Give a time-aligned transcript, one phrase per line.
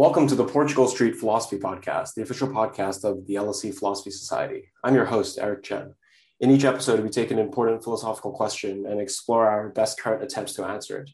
[0.00, 4.72] Welcome to the Portugal Street Philosophy Podcast, the official podcast of the LSE Philosophy Society.
[4.82, 5.94] I'm your host, Eric Chen.
[6.40, 10.54] In each episode, we take an important philosophical question and explore our best current attempts
[10.54, 11.10] to answer it.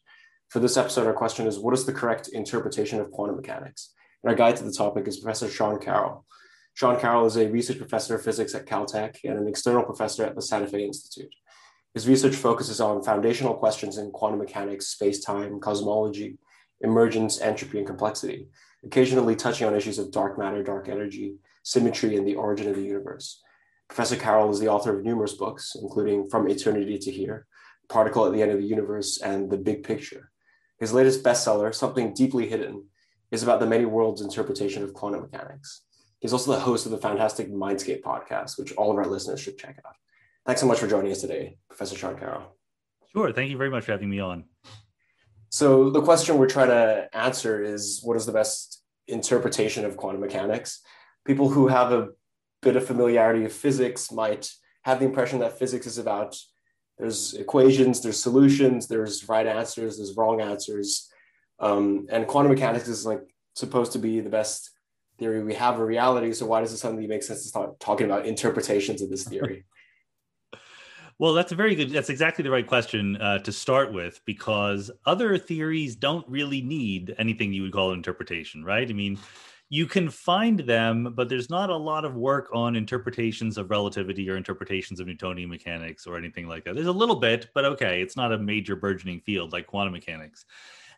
[0.50, 3.92] For this episode, our question is What is the correct interpretation of quantum mechanics?
[4.22, 6.24] And our guide to the topic is Professor Sean Carroll.
[6.74, 10.36] Sean Carroll is a research professor of physics at Caltech and an external professor at
[10.36, 11.34] the Santa Fe Institute.
[11.92, 16.38] His research focuses on foundational questions in quantum mechanics, space time, cosmology,
[16.82, 18.48] emergence, entropy, and complexity,
[18.86, 22.82] occasionally touching on issues of dark matter, dark energy, symmetry, and the origin of the
[22.82, 23.42] universe.
[23.88, 27.46] Professor Carroll is the author of numerous books, including From Eternity to Here,
[27.88, 30.30] Particle at the End of the Universe, and The Big Picture.
[30.78, 32.84] His latest bestseller, Something Deeply Hidden,
[33.30, 35.82] is about the many worlds interpretation of quantum mechanics.
[36.20, 39.58] He's also the host of the fantastic Mindscape podcast, which all of our listeners should
[39.58, 39.94] check out.
[40.44, 42.56] Thanks so much for joining us today, Professor Sean Carroll.
[43.12, 43.32] Sure.
[43.32, 44.44] Thank you very much for having me on.
[45.48, 48.75] So the question we're trying to answer is what is the best
[49.08, 50.82] interpretation of quantum mechanics?
[51.24, 52.08] People who have a
[52.62, 54.50] bit of familiarity of physics might
[54.84, 56.36] have the impression that physics is about
[56.98, 61.10] there's equations, there's solutions, there's right answers, there's wrong answers,
[61.60, 63.20] um, and quantum mechanics is like
[63.54, 64.70] supposed to be the best
[65.18, 66.32] theory we have of reality.
[66.32, 69.64] So why does it suddenly make sense to start talking about interpretations of this theory?
[71.18, 71.90] Well, that's a very good.
[71.90, 77.14] That's exactly the right question uh, to start with because other theories don't really need
[77.18, 78.88] anything you would call interpretation, right?
[78.88, 79.18] I mean,
[79.70, 84.28] you can find them, but there's not a lot of work on interpretations of relativity
[84.28, 86.74] or interpretations of Newtonian mechanics or anything like that.
[86.74, 90.44] There's a little bit, but okay, it's not a major burgeoning field like quantum mechanics.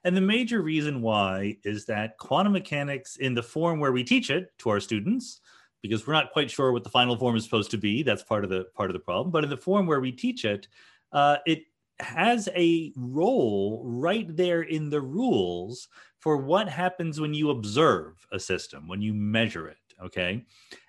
[0.04, 4.30] And the major reason why is that quantum mechanics, in the form where we teach
[4.30, 5.40] it to our students,
[5.82, 8.02] because we're not quite sure what the final form is supposed to be.
[8.02, 9.30] That's part of the part of the problem.
[9.30, 10.68] But in the form where we teach it,
[11.12, 11.62] uh, it
[12.00, 15.88] has a role right there in the rules
[16.18, 19.76] for what happens when you observe a system, when you measure it.
[20.02, 20.44] Okay.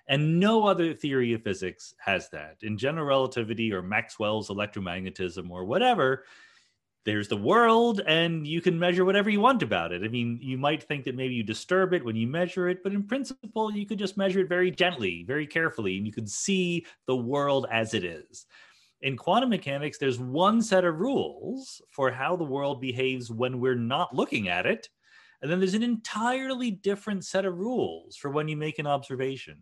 [0.08, 2.56] And no other theory of physics has that.
[2.62, 6.24] In general relativity or Maxwell's electromagnetism or whatever,
[7.04, 10.04] there's the world and you can measure whatever you want about it.
[10.04, 12.92] I mean, you might think that maybe you disturb it when you measure it, but
[12.92, 16.84] in principle, you could just measure it very gently, very carefully, and you could see
[17.06, 18.46] the world as it is.
[19.02, 23.74] In quantum mechanics, there's one set of rules for how the world behaves when we're
[23.74, 24.90] not looking at it.
[25.40, 29.56] And then there's an entirely different set of rules for when you make an observation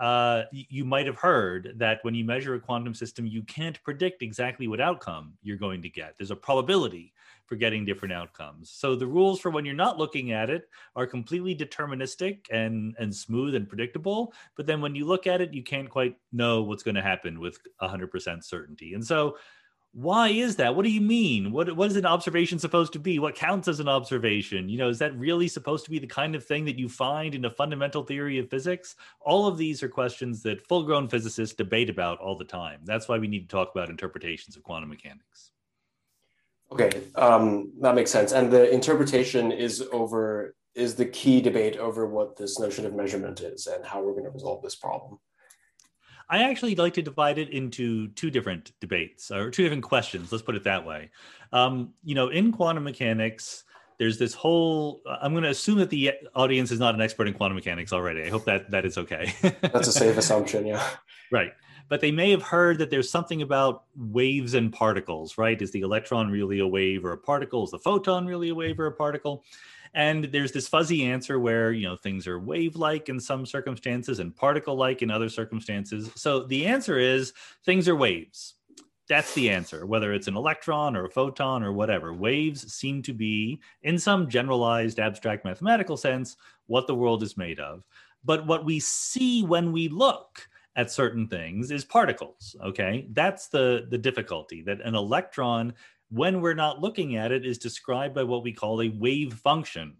[0.00, 4.22] uh, you might have heard that when you measure a quantum system, you can't predict
[4.22, 6.14] exactly what outcome you're going to get.
[6.16, 7.12] There's a probability
[7.44, 8.70] for getting different outcomes.
[8.70, 13.14] So the rules for when you're not looking at it are completely deterministic and, and
[13.14, 14.32] smooth and predictable.
[14.56, 17.38] But then when you look at it, you can't quite know what's going to happen
[17.38, 18.94] with 100% certainty.
[18.94, 19.36] And so
[19.92, 20.76] why is that?
[20.76, 21.50] What do you mean?
[21.50, 23.18] What what is an observation supposed to be?
[23.18, 24.68] What counts as an observation?
[24.68, 27.34] You know is that really supposed to be the kind of thing that you find
[27.34, 28.94] in a fundamental theory of physics?
[29.20, 32.80] All of these are questions that full grown physicists debate about all the time.
[32.84, 35.50] That's why we need to talk about interpretations of quantum mechanics.
[36.70, 38.30] Okay um, that makes sense.
[38.30, 43.40] And the interpretation is over is the key debate over what this notion of measurement
[43.40, 45.18] is and how we're going to resolve this problem
[46.30, 50.30] I actually like to divide it into two different debates or two different questions.
[50.30, 51.10] Let's put it that way.
[51.52, 53.64] Um, you know, in quantum mechanics,
[53.98, 55.02] there's this whole.
[55.06, 58.22] I'm going to assume that the audience is not an expert in quantum mechanics already.
[58.22, 59.34] I hope that that is okay.
[59.60, 60.86] That's a safe assumption, yeah.
[61.32, 61.52] Right,
[61.90, 65.36] but they may have heard that there's something about waves and particles.
[65.36, 65.60] Right?
[65.60, 67.64] Is the electron really a wave or a particle?
[67.64, 69.44] Is the photon really a wave or a particle?
[69.92, 74.20] And there's this fuzzy answer where, you know, things are wave like in some circumstances
[74.20, 76.10] and particle like in other circumstances.
[76.14, 77.32] So the answer is
[77.64, 78.54] things are waves.
[79.08, 82.14] That's the answer, whether it's an electron or a photon or whatever.
[82.14, 86.36] Waves seem to be, in some generalized abstract mathematical sense,
[86.68, 87.84] what the world is made of.
[88.24, 93.86] But what we see when we look at certain things is particles okay that's the
[93.90, 95.72] the difficulty that an electron
[96.10, 99.96] when we're not looking at it is described by what we call a wave function.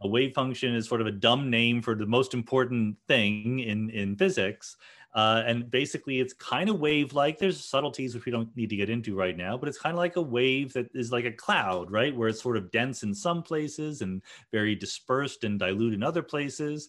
[0.00, 3.90] A wave function is sort of a dumb name for the most important thing in,
[3.90, 4.76] in physics.
[5.14, 7.38] Uh, and basically, it's kind of wave like.
[7.38, 9.98] There's subtleties which we don't need to get into right now, but it's kind of
[9.98, 12.14] like a wave that is like a cloud, right?
[12.14, 16.22] Where it's sort of dense in some places and very dispersed and dilute in other
[16.22, 16.88] places.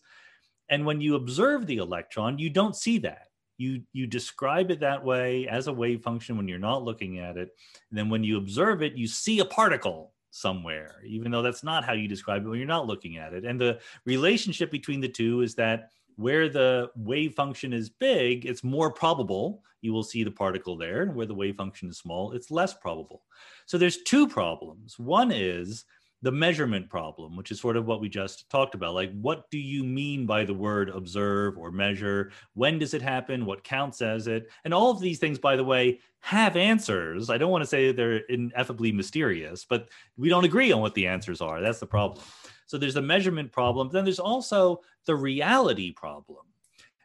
[0.69, 3.27] And when you observe the electron, you don't see that.
[3.57, 7.37] You you describe it that way as a wave function when you're not looking at
[7.37, 7.55] it.
[7.89, 11.85] And then when you observe it you see a particle somewhere even though that's not
[11.85, 13.45] how you describe it when you're not looking at it.
[13.45, 18.63] And the relationship between the two is that where the wave function is big it's
[18.63, 21.03] more probable you will see the particle there.
[21.03, 23.23] And where the wave function is small it's less probable.
[23.67, 24.99] So there's two problems.
[24.99, 25.85] One is
[26.25, 28.95] the measurement problem, which is sort of what we just talked about.
[28.95, 32.31] Like, what do you mean by the word observe or measure?
[32.55, 33.45] When does it happen?
[33.45, 34.49] What counts as it?
[34.63, 37.29] And all of these things, by the way, have answers.
[37.29, 41.05] I don't want to say they're ineffably mysterious, but we don't agree on what the
[41.05, 41.61] answers are.
[41.61, 42.25] That's the problem.
[42.65, 43.89] So there's the measurement problem.
[43.91, 46.39] Then there's also the reality problem.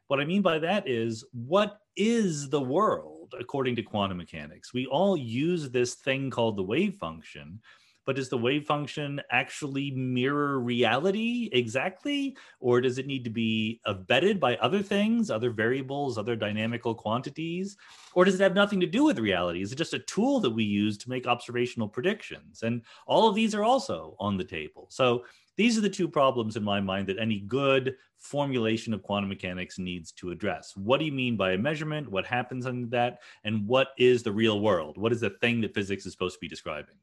[0.06, 4.72] What I mean by that is, what is the world according to quantum mechanics?
[4.72, 7.60] We all use this thing called the wave function
[8.06, 12.36] but does the wave function actually mirror reality exactly?
[12.58, 17.76] Or does it need to be abetted by other things, other variables, other dynamical quantities?
[18.14, 19.62] Or does it have nothing to do with reality?
[19.62, 22.62] Is it just a tool that we use to make observational predictions?
[22.62, 24.86] And all of these are also on the table.
[24.90, 25.24] So
[25.56, 29.78] these are the two problems in my mind that any good formulation of quantum mechanics
[29.78, 30.74] needs to address.
[30.76, 32.10] What do you mean by a measurement?
[32.10, 33.20] What happens on that?
[33.44, 34.96] And what is the real world?
[34.96, 36.94] What is the thing that physics is supposed to be describing?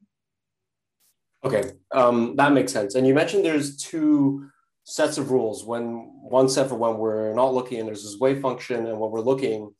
[1.44, 2.94] Okay, um, that makes sense.
[2.94, 4.50] And you mentioned there's two
[4.84, 5.64] sets of rules.
[5.64, 9.10] When one set for when we're not looking, and there's this wave function, and when
[9.10, 9.70] we're looking,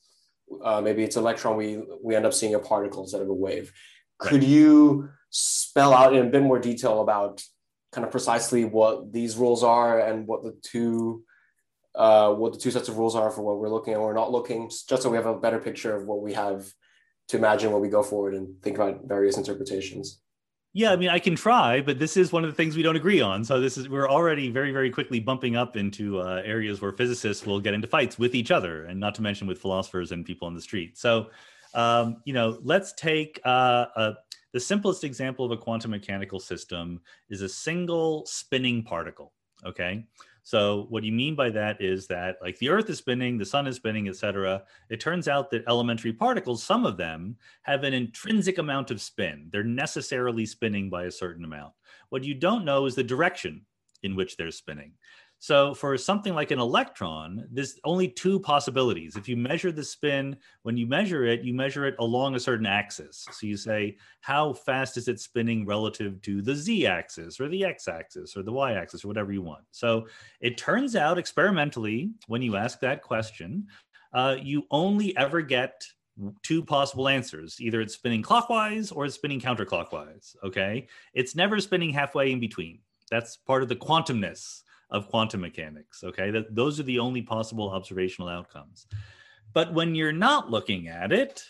[0.63, 3.73] uh, maybe it's electron, we we end up seeing a particle instead of a wave.
[4.23, 4.31] Right.
[4.31, 7.43] Could you spell out in a bit more detail about
[7.93, 11.25] kind of precisely what these rules are and what the two
[11.95, 14.31] uh, what the two sets of rules are for what we're looking and we're not
[14.31, 16.73] looking, just so we have a better picture of what we have
[17.29, 20.21] to imagine when we go forward and think about various interpretations.
[20.75, 22.95] Yeah, I mean, I can try, but this is one of the things we don't
[22.95, 23.43] agree on.
[23.43, 27.47] So this is we're already very, very quickly bumping up into uh, areas where physicists
[27.47, 30.47] will get into fights with each other, and not to mention with philosophers and people
[30.47, 30.99] on the street.
[30.99, 31.31] So,
[31.75, 34.13] um, you know, let's take uh,
[34.53, 37.01] the simplest example of a quantum mechanical system
[37.31, 39.33] is a single spinning particle.
[39.65, 40.07] Okay,
[40.49, 43.67] so what you mean by that is that like the earth is spinning, the sun
[43.67, 44.63] is spinning, etc.
[44.89, 49.51] It turns out that elementary particles, some of them have an intrinsic amount of spin.
[49.53, 51.75] They're necessarily spinning by a certain amount.
[52.09, 53.67] What you don't know is the direction
[54.03, 54.93] in which they're spinning.
[55.41, 59.17] So for something like an electron, there's only two possibilities.
[59.17, 62.67] If you measure the spin, when you measure it, you measure it along a certain
[62.67, 63.25] axis.
[63.31, 68.37] So you say, how fast is it spinning relative to the z-axis or the x-axis
[68.37, 69.65] or the y-axis or whatever you want.
[69.71, 70.09] So
[70.41, 73.69] it turns out experimentally, when you ask that question,
[74.13, 75.85] uh, you only ever get
[76.43, 77.61] two possible answers.
[77.61, 80.35] Either it's spinning clockwise or it's spinning counterclockwise.
[80.43, 80.89] Okay.
[81.15, 82.81] It's never spinning halfway in between.
[83.09, 86.03] That's part of the quantumness of quantum mechanics.
[86.05, 88.87] Okay, that those are the only possible observational outcomes.
[89.53, 91.45] But when you're not looking at it,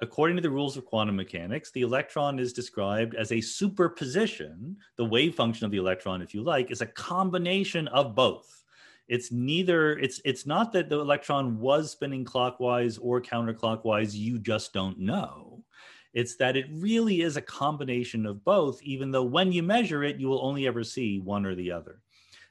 [0.00, 4.76] according to the rules of quantum mechanics, the electron is described as a superposition.
[4.96, 8.64] The wave function of the electron, if you like, is a combination of both.
[9.08, 14.72] It's neither, it's it's not that the electron was spinning clockwise or counterclockwise, you just
[14.72, 15.64] don't know.
[16.12, 20.18] It's that it really is a combination of both, even though when you measure it,
[20.18, 22.00] you will only ever see one or the other.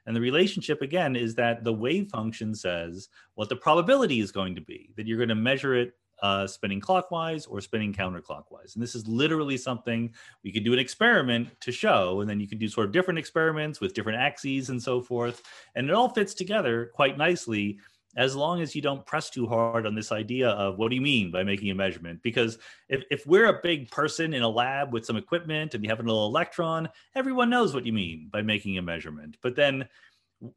[0.09, 4.56] And the relationship again is that the wave function says what the probability is going
[4.56, 8.73] to be, that you're going to measure it uh, spinning clockwise or spinning counterclockwise.
[8.73, 10.11] And this is literally something
[10.44, 13.19] we could do an experiment to show, and then you can do sort of different
[13.19, 15.44] experiments with different axes and so forth.
[15.75, 17.77] And it all fits together quite nicely
[18.15, 21.01] as long as you don't press too hard on this idea of what do you
[21.01, 22.21] mean by making a measurement?
[22.23, 22.57] Because
[22.88, 26.00] if, if we're a big person in a lab with some equipment and you have
[26.00, 29.38] a little electron everyone knows what you mean by making a measurement.
[29.43, 29.88] But then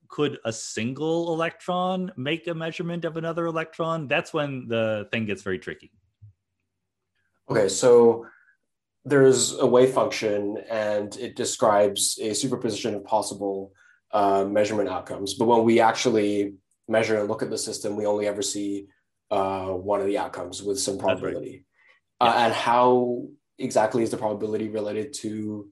[0.08, 4.08] could a single electron make a measurement of another electron?
[4.08, 5.92] That's when the thing gets very tricky.
[7.50, 8.26] Okay so
[9.04, 13.72] there's a wave function and it describes a superposition of possible
[14.12, 15.34] uh, measurement outcomes.
[15.34, 16.54] But when we actually
[16.88, 18.88] measure and look at the system, we only ever see
[19.30, 21.64] uh, one of the outcomes with some probability.
[22.20, 22.28] Right.
[22.28, 23.26] Uh, and how
[23.58, 25.68] exactly is the probability related to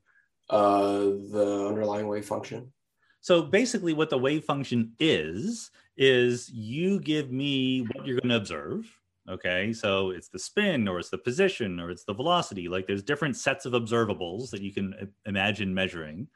[0.49, 2.73] uh, the underlying wave function?
[3.21, 8.37] So basically, what the wave function is, is you give me what you're going to
[8.37, 8.90] observe.
[9.29, 12.69] Okay, so it's the spin, or it's the position, or it's the velocity.
[12.69, 16.29] Like there's different sets of observables that you can imagine measuring.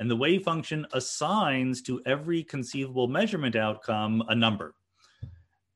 [0.00, 4.74] And the wave function assigns to every conceivable measurement outcome a number.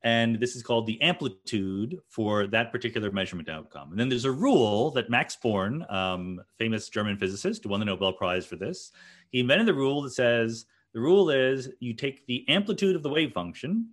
[0.01, 3.91] And this is called the amplitude for that particular measurement outcome.
[3.91, 7.85] And then there's a rule that Max Born, um, famous German physicist who won the
[7.85, 8.91] Nobel Prize for this,
[9.29, 13.09] he invented the rule that says the rule is you take the amplitude of the
[13.09, 13.89] wave function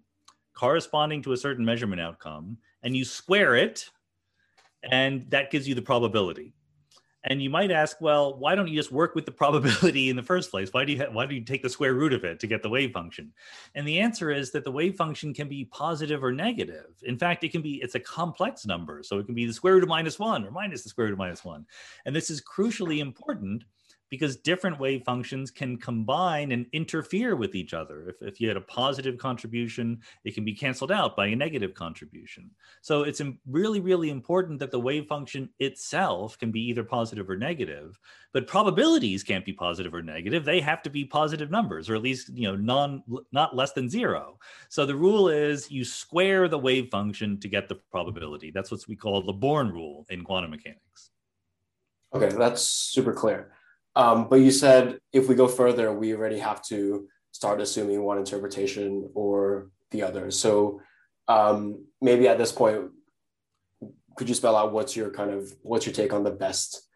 [0.55, 3.89] corresponding to a certain measurement outcome and you square it,
[4.91, 6.55] and that gives you the probability.
[7.25, 10.23] And you might ask, well, why don't you just work with the probability in the
[10.23, 10.73] first place?
[10.73, 12.63] Why do you ha- why do you take the square root of it to get
[12.63, 13.33] the wave function?
[13.75, 16.87] And the answer is that the wave function can be positive or negative.
[17.03, 19.75] In fact, it can be it's a complex number, so it can be the square
[19.75, 21.67] root of minus one or minus the square root of minus one.
[22.07, 23.65] And this is crucially important
[24.13, 28.11] because different wave functions can combine and interfere with each other.
[28.11, 31.73] If, if you had a positive contribution, it can be canceled out by a negative
[31.73, 32.51] contribution.
[32.83, 37.39] So it's really, really important that the wave function itself can be either positive or
[37.39, 37.99] negative,
[38.35, 40.45] but probabilities can't be positive or negative.
[40.45, 43.03] They have to be positive numbers, or at least, you know, non,
[43.33, 44.39] not less than zero.
[44.69, 48.51] So the rule is you square the wave function to get the probability.
[48.51, 51.09] That's what we call the Born rule in quantum mechanics.
[52.15, 53.53] Okay, that's super clear.
[53.95, 58.19] Um, but you said if we go further, we already have to start assuming one
[58.19, 60.31] interpretation or the other.
[60.31, 60.81] So
[61.29, 62.91] um, maybe at this point,
[64.17, 66.89] could you spell out what's your kind of what's your take on the best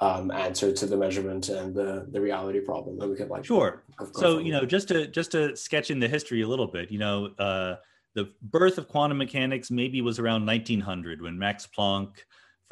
[0.00, 3.84] um, answer to the measurement and the the reality problem that we could like sure
[4.12, 6.98] so you know just to just to sketch in the history a little bit you
[6.98, 7.76] know uh,
[8.14, 12.10] the birth of quantum mechanics maybe was around 1900 when max planck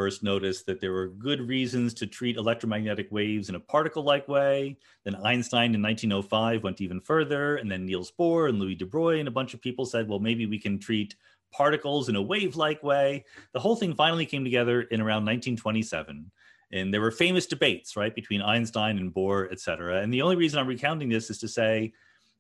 [0.03, 4.27] first noticed that there were good reasons to treat electromagnetic waves in a particle like
[4.27, 4.77] way.
[5.05, 7.59] Then Einstein in 1905 went even further.
[7.59, 10.19] And then Niels Bohr and Louis de Broglie and a bunch of people said, well,
[10.19, 11.15] maybe we can treat
[11.53, 13.25] particles in a wave like way.
[13.53, 16.29] The whole thing finally came together in around 1927.
[16.73, 20.01] And there were famous debates, right, between Einstein and Bohr, et cetera.
[20.01, 21.93] And the only reason I'm recounting this is to say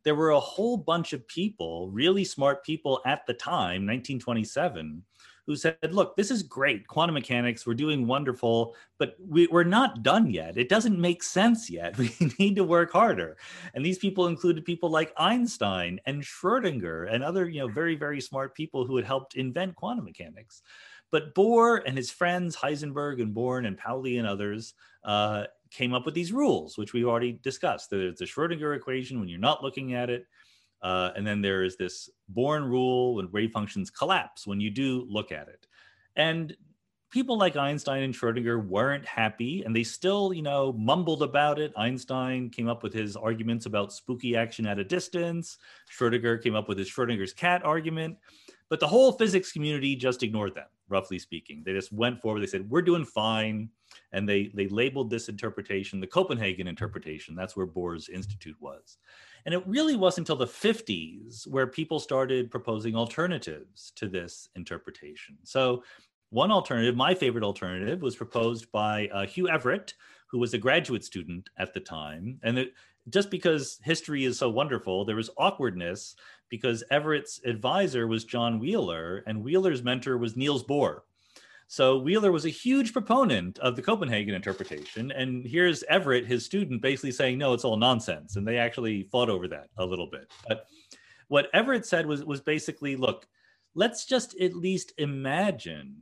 [0.02, 5.04] there were a whole bunch of people, really smart people at the time, 1927,
[5.46, 6.86] who said, look, this is great.
[6.86, 10.56] Quantum mechanics, we're doing wonderful, but we, are not done yet.
[10.56, 11.96] It doesn't make sense yet.
[12.02, 13.36] We need to work harder.
[13.74, 18.20] And these people included people like Einstein and Schrodinger and other, you know, very, very
[18.20, 20.62] smart people who had helped invent quantum mechanics.
[21.10, 26.06] But Bohr and his friends, Heisenberg and Born and Pauli and others, uh, came up
[26.06, 27.90] with these rules, which we've already discussed.
[27.90, 30.26] There's the Schrodinger equation when you're not looking at it.
[30.82, 35.06] Uh, and then there is this Born rule when wave functions collapse when you do
[35.08, 35.66] look at it.
[36.16, 36.56] And
[37.10, 41.72] people like Einstein and Schrodinger weren't happy and they still, you know, mumbled about it.
[41.76, 45.58] Einstein came up with his arguments about spooky action at a distance.
[45.96, 48.16] Schrodinger came up with his Schrodinger's cat argument.
[48.70, 51.62] But the whole physics community just ignored them, roughly speaking.
[51.62, 52.40] They just went forward.
[52.40, 53.68] They said, we're doing fine.
[54.12, 57.34] And they, they labeled this interpretation the Copenhagen interpretation.
[57.34, 58.96] That's where Bohr's Institute was.
[59.44, 65.36] And it really wasn't until the 50s where people started proposing alternatives to this interpretation.
[65.44, 65.82] So,
[66.30, 69.92] one alternative, my favorite alternative, was proposed by uh, Hugh Everett,
[70.28, 72.38] who was a graduate student at the time.
[72.42, 72.72] And it,
[73.10, 76.16] just because history is so wonderful, there was awkwardness
[76.48, 81.00] because Everett's advisor was John Wheeler, and Wheeler's mentor was Niels Bohr.
[81.68, 85.10] So Wheeler was a huge proponent of the Copenhagen interpretation.
[85.12, 88.36] And here's Everett, his student, basically saying, no, it's all nonsense.
[88.36, 90.30] And they actually fought over that a little bit.
[90.46, 90.66] But
[91.28, 93.26] what Everett said was, was basically, look,
[93.74, 95.96] let's just at least imagine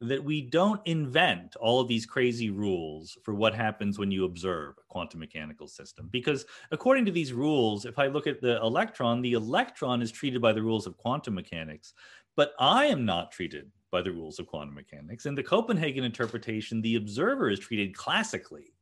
[0.00, 4.74] that we don't invent all of these crazy rules for what happens when you observe
[4.78, 6.08] a quantum mechanical system.
[6.12, 10.42] Because according to these rules, if I look at the electron, the electron is treated
[10.42, 11.94] by the rules of quantum mechanics,
[12.36, 15.26] but I am not treated by the rules of quantum mechanics.
[15.26, 18.72] In the Copenhagen interpretation, the observer is treated classically.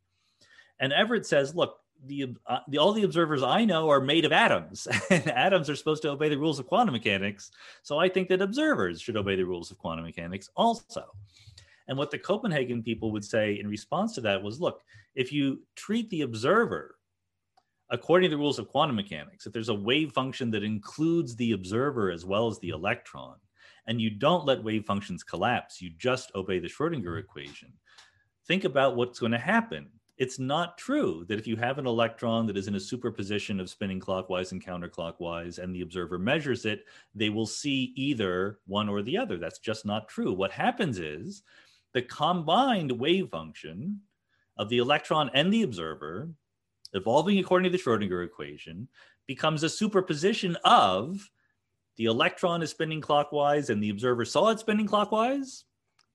[0.80, 4.32] And Everett says, look, the, uh, the, all the observers I know are made of
[4.32, 7.50] atoms, and atoms are supposed to obey the rules of quantum mechanics.
[7.82, 11.04] So I think that observers should obey the rules of quantum mechanics also.
[11.88, 14.82] And what the Copenhagen people would say in response to that was look,
[15.14, 16.96] if you treat the observer
[17.90, 21.52] according to the rules of quantum mechanics, if there's a wave function that includes the
[21.52, 23.36] observer as well as the electron,
[23.86, 27.18] and you don't let wave functions collapse, you just obey the Schrodinger mm-hmm.
[27.18, 27.72] equation,
[28.46, 29.88] think about what's going to happen.
[30.16, 33.68] It's not true that if you have an electron that is in a superposition of
[33.68, 36.84] spinning clockwise and counterclockwise and the observer measures it,
[37.16, 39.38] they will see either one or the other.
[39.38, 40.32] That's just not true.
[40.32, 41.42] What happens is
[41.94, 44.00] the combined wave function
[44.56, 46.30] of the electron and the observer,
[46.92, 48.86] evolving according to the Schrodinger equation,
[49.26, 51.28] becomes a superposition of
[51.96, 55.64] the electron is spinning clockwise and the observer saw it spinning clockwise,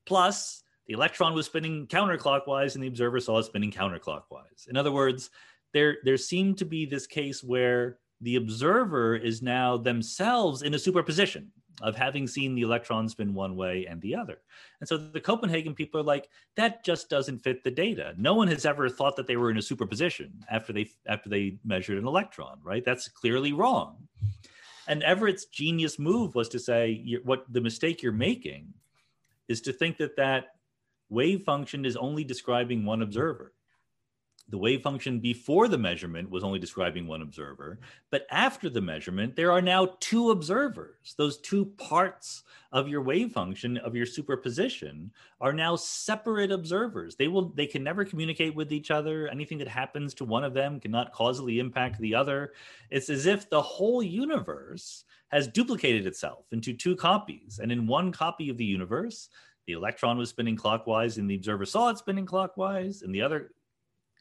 [0.05, 4.67] plus the electron was spinning counterclockwise and the observer saw it spinning counterclockwise.
[4.67, 5.29] In other words,
[5.73, 10.79] there, there seemed to be this case where the observer is now themselves in a
[10.79, 14.39] superposition of having seen the electron spin one way and the other.
[14.79, 18.13] And so the Copenhagen people are like, that just doesn't fit the data.
[18.17, 21.57] No one has ever thought that they were in a superposition after they after they
[21.63, 22.83] measured an electron, right?
[22.83, 24.07] That's clearly wrong.
[24.89, 28.73] And Everett's genius move was to say, what the mistake you're making
[29.47, 30.55] is to think that that
[31.09, 33.53] wave function is only describing one observer.
[34.49, 37.79] The wave function before the measurement was only describing one observer,
[38.09, 41.13] but after the measurement, there are now two observers.
[41.17, 47.15] Those two parts of your wave function of your superposition are now separate observers.
[47.15, 49.27] They will they can never communicate with each other.
[49.27, 52.53] Anything that happens to one of them cannot causally impact the other.
[52.89, 57.59] It's as if the whole universe has duplicated itself into two copies.
[57.61, 59.29] And in one copy of the universe,
[59.67, 63.03] the electron was spinning clockwise and the observer saw it spinning clockwise.
[63.03, 63.51] In the other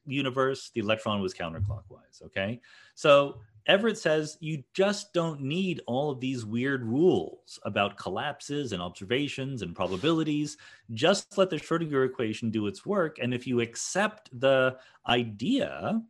[0.09, 2.23] universe, the electron was counterclockwise.
[2.25, 2.61] Okay.
[2.95, 8.81] So Everett says you just don't need all of these weird rules about collapses and
[8.81, 10.57] observations and probabilities.
[10.95, 13.19] Just let the Schrodinger equation do its work.
[13.21, 16.03] And if you accept the idea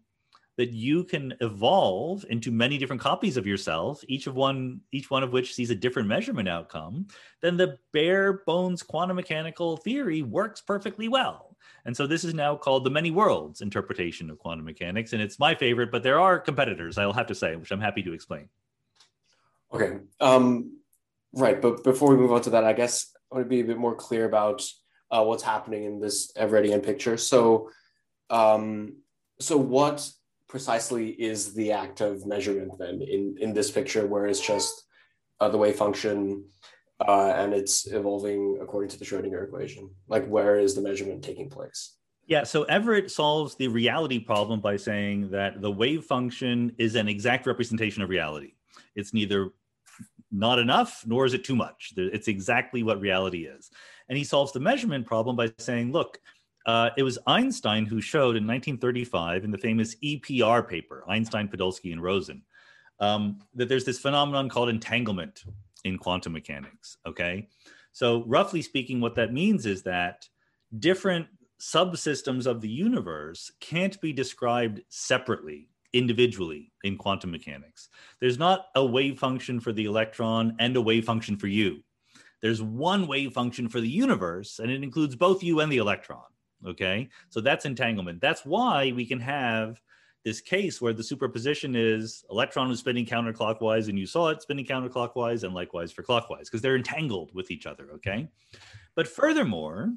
[0.56, 5.22] that you can evolve into many different copies of yourself, each of one, each one
[5.22, 7.06] of which sees a different measurement outcome,
[7.40, 11.47] then the bare bones quantum mechanical theory works perfectly well.
[11.88, 15.14] And so this is now called the many worlds interpretation of quantum mechanics.
[15.14, 18.02] And it's my favorite, but there are competitors, I'll have to say, which I'm happy
[18.02, 18.50] to explain.
[19.72, 19.96] Okay.
[20.20, 20.80] Um,
[21.32, 21.58] right.
[21.62, 23.78] But before we move on to that, I guess I want to be a bit
[23.78, 24.62] more clear about
[25.10, 27.16] uh, what's happening in this Everettian picture.
[27.16, 27.70] So,
[28.28, 28.96] um,
[29.40, 30.06] so what
[30.46, 34.84] precisely is the act of measurement then in, in this picture, where it's just
[35.40, 36.44] uh, the wave function
[37.06, 39.90] uh, and it's evolving according to the Schrodinger equation?
[40.08, 41.94] Like, where is the measurement taking place?
[42.26, 47.08] Yeah, so Everett solves the reality problem by saying that the wave function is an
[47.08, 48.52] exact representation of reality.
[48.94, 49.50] It's neither
[50.30, 51.94] not enough nor is it too much.
[51.96, 53.70] It's exactly what reality is.
[54.10, 56.20] And he solves the measurement problem by saying, look,
[56.66, 61.92] uh, it was Einstein who showed in 1935 in the famous EPR paper, Einstein, Podolsky,
[61.92, 62.42] and Rosen,
[63.00, 65.44] um, that there's this phenomenon called entanglement
[65.84, 66.96] in quantum mechanics.
[67.06, 67.48] Okay.
[67.92, 70.28] So, roughly speaking, what that means is that
[70.78, 71.26] different
[71.60, 77.88] subsystems of the universe can't be described separately, individually in quantum mechanics.
[78.20, 81.82] There's not a wave function for the electron and a wave function for you.
[82.40, 86.22] There's one wave function for the universe, and it includes both you and the electron.
[86.66, 87.08] Okay.
[87.30, 88.20] So that's entanglement.
[88.20, 89.80] That's why we can have
[90.28, 94.66] this case where the superposition is electron was spinning counterclockwise and you saw it spinning
[94.66, 97.88] counterclockwise and likewise for clockwise because they're entangled with each other.
[97.94, 98.28] Okay.
[98.94, 99.94] But furthermore,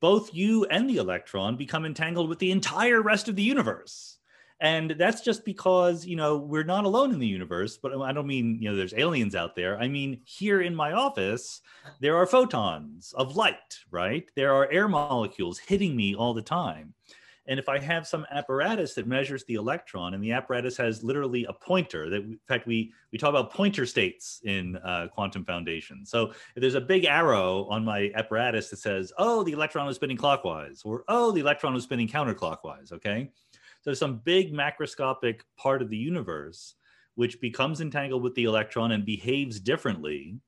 [0.00, 4.18] both you and the electron become entangled with the entire rest of the universe
[4.60, 8.26] and that's just because you know we're not alone in the universe but i don't
[8.26, 11.62] mean you know there's aliens out there i mean here in my office
[12.00, 16.92] there are photons of light right there are air molecules hitting me all the time
[17.46, 21.44] and if i have some apparatus that measures the electron and the apparatus has literally
[21.44, 26.06] a pointer that in fact we we talk about pointer states in uh, quantum foundation.
[26.06, 29.96] So if there's a big arrow on my apparatus that says oh the electron is
[29.96, 33.30] spinning clockwise or oh the electron is spinning counterclockwise okay?
[33.82, 36.74] So some big macroscopic part of the universe
[37.14, 40.38] which becomes entangled with the electron and behaves differently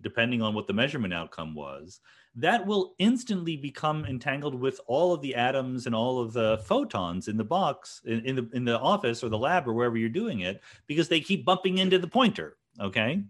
[0.00, 2.00] depending on what the measurement outcome was
[2.36, 7.28] that will instantly become entangled with all of the atoms and all of the photons
[7.28, 10.08] in the box in, in the in the office or the lab or wherever you're
[10.08, 13.22] doing it because they keep bumping into the pointer okay?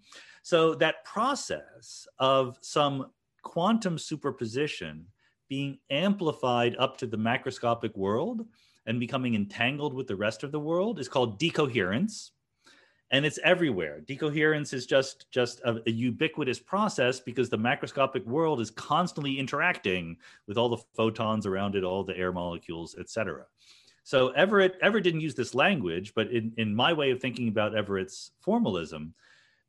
[0.42, 3.10] So that process of some
[3.42, 5.06] quantum superposition
[5.48, 8.46] being amplified up to the macroscopic world
[8.86, 12.32] and becoming entangled with the rest of the world is called decoherence
[13.14, 18.60] and it's everywhere decoherence is just just a, a, ubiquitous process because the macroscopic world
[18.60, 20.16] is constantly interacting
[20.48, 23.44] with all the photons around it all the air molecules etc
[24.02, 27.76] so everett everett didn't use this language but in, in my way of thinking about
[27.76, 29.14] everett's formalism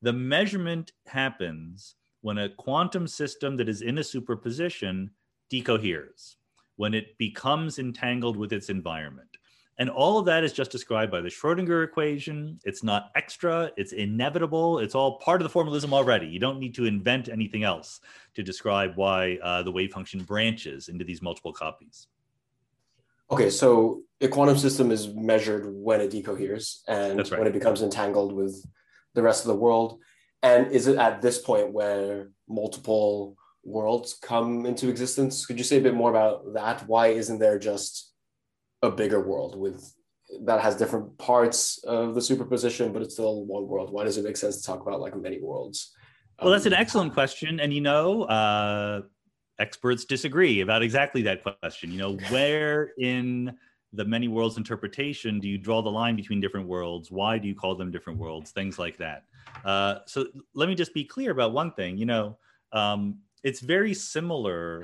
[0.02, 5.12] the measurement happens when a quantum system that is in a superposition
[5.52, 6.38] decoheres
[6.76, 9.35] when it becomes entangled with its environment.
[9.78, 12.60] And all of that is just described by the Schrodinger equation.
[12.64, 14.80] It's not extra, it's inevitable.
[14.80, 16.28] It's all part of the formalism already.
[16.28, 18.00] You don't need to invent anything else
[18.36, 22.08] to describe why uh, the wave function branches into these multiple copies.
[23.30, 27.40] Okay, so a quantum system is measured when it decoheres and right.
[27.40, 28.66] when it becomes entangled with
[29.14, 30.00] the rest of the world.
[30.42, 33.36] And is it at this point where multiple
[33.66, 35.46] worlds come into existence.
[35.46, 36.88] Could you say a bit more about that?
[36.88, 38.14] Why isn't there just
[38.86, 39.94] a bigger world with
[40.42, 43.92] that has different parts of the superposition, but it's still one world?
[43.92, 45.94] Why does it make sense to talk about like many worlds?
[46.42, 49.02] Well, that's an um, excellent question, and you know, uh,
[49.60, 51.92] experts disagree about exactly that question.
[51.92, 53.56] You know, where in
[53.94, 57.12] the many worlds interpretation do you draw the line between different worlds?
[57.12, 58.52] Why do you call them different worlds?
[58.52, 59.24] Things like that.
[59.64, 61.98] Uh, so let me just be clear about one thing.
[61.98, 62.38] You know,
[62.74, 64.84] um, it's very similar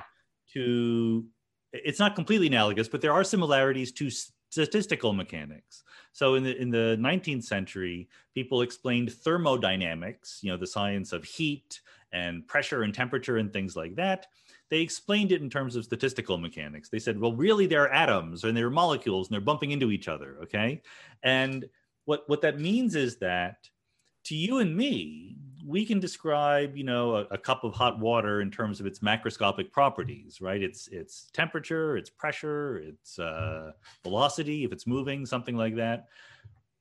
[0.54, 1.26] to
[1.74, 4.10] it's not completely analogous, but there are similarities to
[4.50, 5.84] statistical mechanics.
[6.12, 11.24] So in the in the 19th century, people explained thermodynamics, you know, the science of
[11.24, 11.82] heat
[12.12, 14.28] and pressure and temperature and things like that.
[14.70, 16.90] They explained it in terms of statistical mechanics.
[16.90, 20.38] They said, well, really they're atoms and they're molecules and they're bumping into each other,
[20.44, 20.82] okay?
[21.24, 21.68] And
[22.06, 23.70] what what that means is that
[24.26, 28.42] to you and me, we can describe, you know, a, a, cup of hot water
[28.42, 30.62] in terms of its macroscopic properties, right?
[30.62, 33.72] It's its temperature, its pressure, its uh,
[34.04, 36.08] velocity, if it's moving, something like that.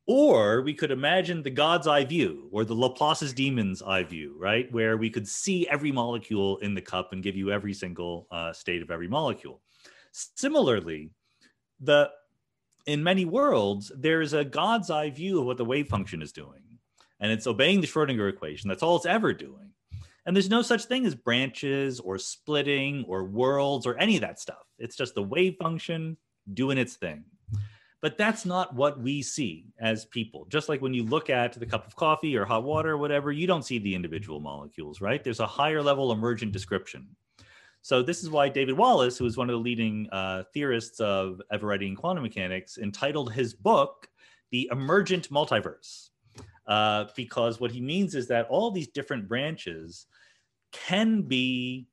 [0.06, 4.70] Or we could imagine the God's eye view or the Laplace's demon's eye view, right?
[4.72, 8.52] Where we could see every molecule in the cup and give you every single uh,
[8.52, 9.60] state of every molecule.
[10.12, 11.10] Similarly,
[11.80, 12.10] the
[12.86, 16.69] in many worlds, there's a God's eye view of what the wave function is doing
[17.20, 18.68] and it's obeying the Schrodinger equation.
[18.68, 19.70] That's all it's ever doing.
[20.26, 24.38] And there's no such thing as branches or splitting or worlds or any of that
[24.38, 24.66] stuff.
[24.78, 26.16] It's just the wave function
[26.52, 27.24] doing its thing.
[28.02, 30.46] But that's not what we see as people.
[30.48, 33.30] Just like when you look at the cup of coffee or hot water or whatever,
[33.30, 35.22] you don't see the individual molecules, right?
[35.22, 37.08] There's a higher level emergent description.
[37.82, 41.40] So this is why David Wallace, who is one of the leading uh, theorists of
[41.52, 44.08] Everettian quantum mechanics, entitled his book
[44.50, 46.09] "The Emergent Multiverse."
[46.70, 50.06] Uh, because what he means is that all these different branches
[50.70, 51.88] can be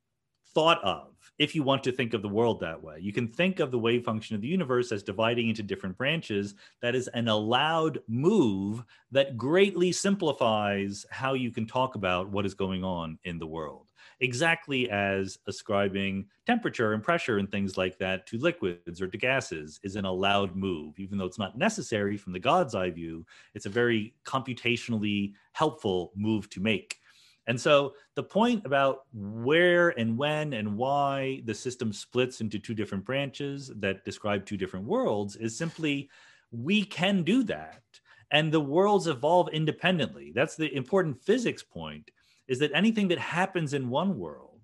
[0.54, 2.98] thought of if you want to think of the world that way.
[3.00, 6.54] You can think of the wave function of the universe as dividing into different branches.
[6.80, 12.54] That is an allowed move that greatly simplifies how you can talk about what is
[12.54, 13.87] going on in the world
[14.20, 19.78] exactly as ascribing temperature and pressure and things like that to liquids or to gases
[19.82, 23.24] is an allowed move, even though it's not necessary from the God's eye view.
[23.54, 26.98] It's a very computationally helpful move to make.
[27.46, 32.74] And so the point about where and when and why the system splits into two
[32.74, 36.10] different branches that describe two different worlds is simply
[36.50, 37.82] we can do that.
[38.30, 40.32] And the worlds evolve independently.
[40.34, 42.10] That's the important physics point
[42.48, 44.58] is that anything that happens in one world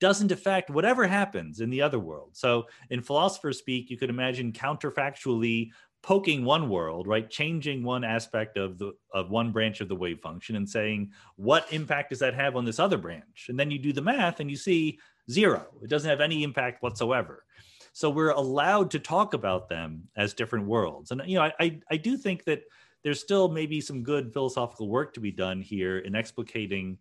[0.00, 2.30] doesn't affect whatever happens in the other world.
[2.32, 5.70] So in philosopher speak, you could imagine counterfactually
[6.02, 7.28] poking one world, right?
[7.28, 11.70] Changing one aspect of the of one branch of the wave function and saying, what
[11.72, 13.46] impact does that have on this other branch?
[13.48, 14.98] And then you do the math and you see
[15.30, 15.66] zero.
[15.82, 17.44] It doesn't have any impact whatsoever.
[17.92, 21.10] So we're allowed to talk about them as different worlds.
[21.10, 22.62] And you know, I I, I do think that
[23.02, 26.96] there's still maybe some good philosophical work to be done here in explicating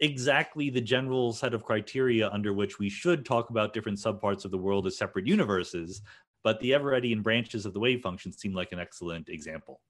[0.00, 4.50] exactly the general set of criteria under which we should talk about different subparts of
[4.50, 6.02] the world as separate universes.
[6.42, 9.80] But the Everettian branches of the wave function seem like an excellent example.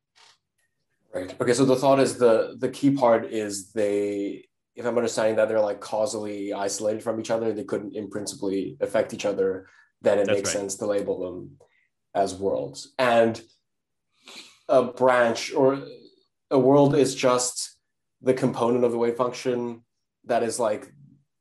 [1.14, 1.32] Right.
[1.40, 1.54] Okay.
[1.54, 5.60] So the thought is the the key part is they, if I'm understanding that they're
[5.60, 9.66] like causally isolated from each other, they couldn't in principally affect each other.
[10.02, 10.60] Then it That's makes right.
[10.60, 11.56] sense to label them
[12.14, 12.94] as worlds.
[12.98, 13.40] And
[14.68, 15.82] a branch or
[16.50, 17.76] a world is just
[18.22, 19.82] the component of the wave function
[20.24, 20.92] that is like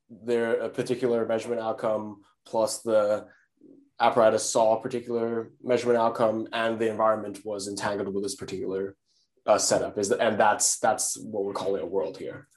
[0.10, 3.28] there a particular measurement outcome plus the
[4.00, 8.96] apparatus saw a particular measurement outcome and the environment was entangled with this particular
[9.46, 9.98] uh, setup.
[9.98, 12.48] Is the, and that's that's what we're calling a world here.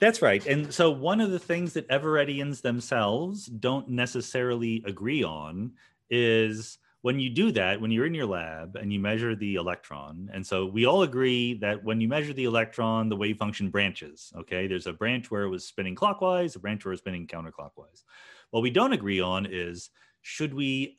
[0.00, 0.44] That's right.
[0.46, 5.72] And so one of the things that everettians themselves don't necessarily agree on
[6.10, 10.30] is when you do that, when you're in your lab and you measure the electron,
[10.32, 14.32] and so we all agree that when you measure the electron, the wave function branches.
[14.36, 18.04] Okay, there's a branch where it was spinning clockwise, a branch where it's spinning counterclockwise.
[18.50, 19.90] What we don't agree on is
[20.22, 20.98] should we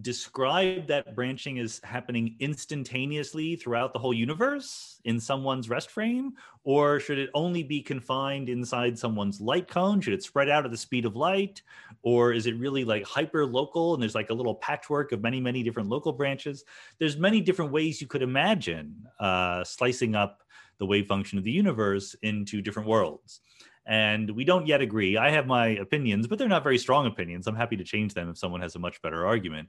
[0.00, 6.32] describe that branching as happening instantaneously throughout the whole universe in someone's rest frame?
[6.64, 10.00] Or should it only be confined inside someone's light cone?
[10.00, 11.62] Should it spread out at the speed of light?
[12.02, 15.40] Or is it really like hyper local and there's like a little patchwork of many
[15.40, 16.64] many different local branches?
[16.98, 20.42] There's many different ways you could imagine uh, slicing up
[20.78, 23.40] the wave function of the universe into different worlds
[23.86, 25.16] and we don't yet agree.
[25.16, 27.46] I have my opinions, but they're not very strong opinions.
[27.46, 29.68] I'm happy to change them if someone has a much better argument.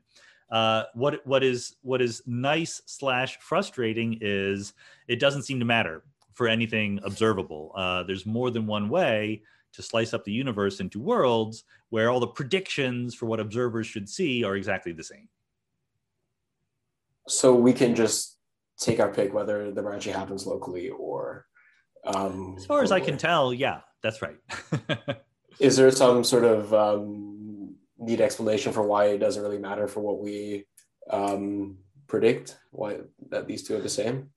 [0.52, 4.74] Uh, what what is what is nice slash frustrating is
[5.08, 7.72] it doesn't seem to matter for anything observable.
[7.76, 9.42] Uh, there's more than one way
[9.74, 14.08] to slice up the universe into worlds where all the predictions for what observers should
[14.08, 15.28] see are exactly the same.
[17.28, 18.38] So we can just
[18.80, 21.48] take our pick whether the branching happens locally or
[22.06, 24.38] um, as far as I can tell, yeah, that's right.
[25.60, 30.02] Is there some sort of um, neat explanation for why it doesn't really matter for
[30.02, 30.66] what we
[31.10, 32.58] um, predict?
[32.72, 34.30] Why that these two are the same?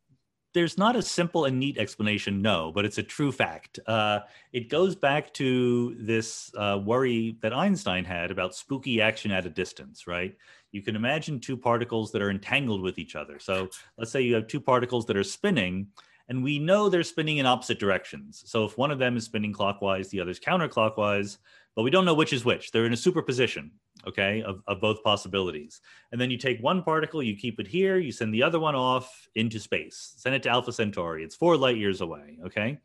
[0.56, 3.78] there's not a simple and neat explanation, no, but it's a true fact.
[3.86, 4.20] Uh,
[4.54, 9.50] it goes back to this uh, worry that Einstein had about spooky action at a
[9.50, 10.34] distance, right?
[10.72, 13.38] You can imagine two particles that are entangled with each other.
[13.38, 15.88] So let's say you have two particles that are spinning,
[16.28, 18.42] and we know they're spinning in opposite directions.
[18.46, 21.38] So if one of them is spinning clockwise, the other's counterclockwise,
[21.74, 22.72] but we don't know which is which.
[22.72, 23.70] They're in a superposition,
[24.06, 25.80] okay, of, of both possibilities.
[26.10, 28.74] And then you take one particle, you keep it here, you send the other one
[28.74, 31.22] off into space, send it to Alpha Centauri.
[31.22, 32.78] It's four light years away, okay?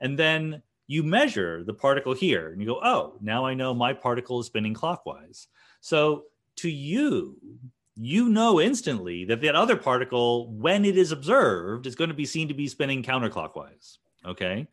[0.00, 3.92] And then you measure the particle here and you go, oh, now I know my
[3.92, 5.46] particle is spinning clockwise.
[5.80, 6.24] So
[6.56, 7.36] to you,
[7.94, 12.24] you know instantly that that other particle, when it is observed, is going to be
[12.24, 13.98] seen to be spinning counterclockwise.
[14.24, 14.66] Okay.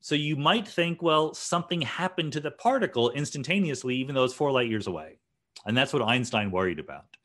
[0.00, 4.52] So you might think, well, something happened to the particle instantaneously, even though it's four
[4.52, 5.18] light years away.
[5.66, 7.16] And that's what Einstein worried about.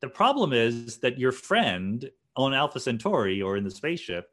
[0.00, 4.30] The problem is that your friend on Alpha Centauri or in the spaceship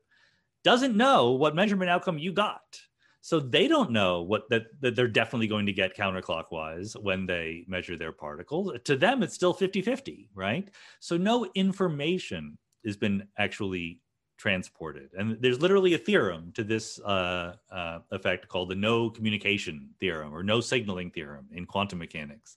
[0.63, 2.79] doesn't know what measurement outcome you got.
[3.27, 7.65] So they don't know what that, that they're definitely going to get counterclockwise when they
[7.67, 8.71] measure their particles.
[8.85, 10.69] To them, it's still 50 50, right?
[11.01, 13.99] So no information has been actually
[14.37, 15.09] transported.
[15.17, 20.33] And there's literally a theorem to this uh, uh, effect called the no communication theorem
[20.33, 22.55] or no signaling theorem in quantum mechanics.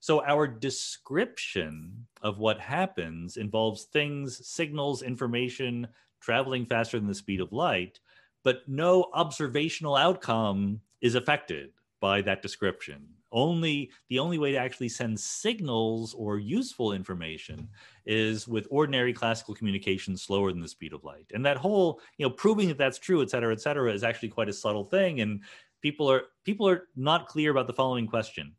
[0.00, 5.88] So our description of what happens involves things, signals, information
[6.20, 8.00] traveling faster than the speed of light,
[8.44, 13.08] but no observational outcome is affected by that description.
[13.32, 17.68] Only the only way to actually send signals or useful information
[18.06, 21.26] is with ordinary classical communication slower than the speed of light.
[21.34, 24.28] And that whole you know proving that that's true et cetera et cetera is actually
[24.28, 25.20] quite a subtle thing.
[25.20, 25.40] And
[25.82, 28.52] people are people are not clear about the following question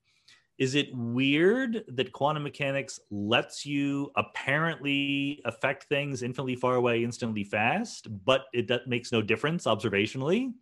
[0.58, 7.44] is it weird that quantum mechanics lets you apparently affect things infinitely far away instantly
[7.44, 10.54] fast but it makes no difference observationally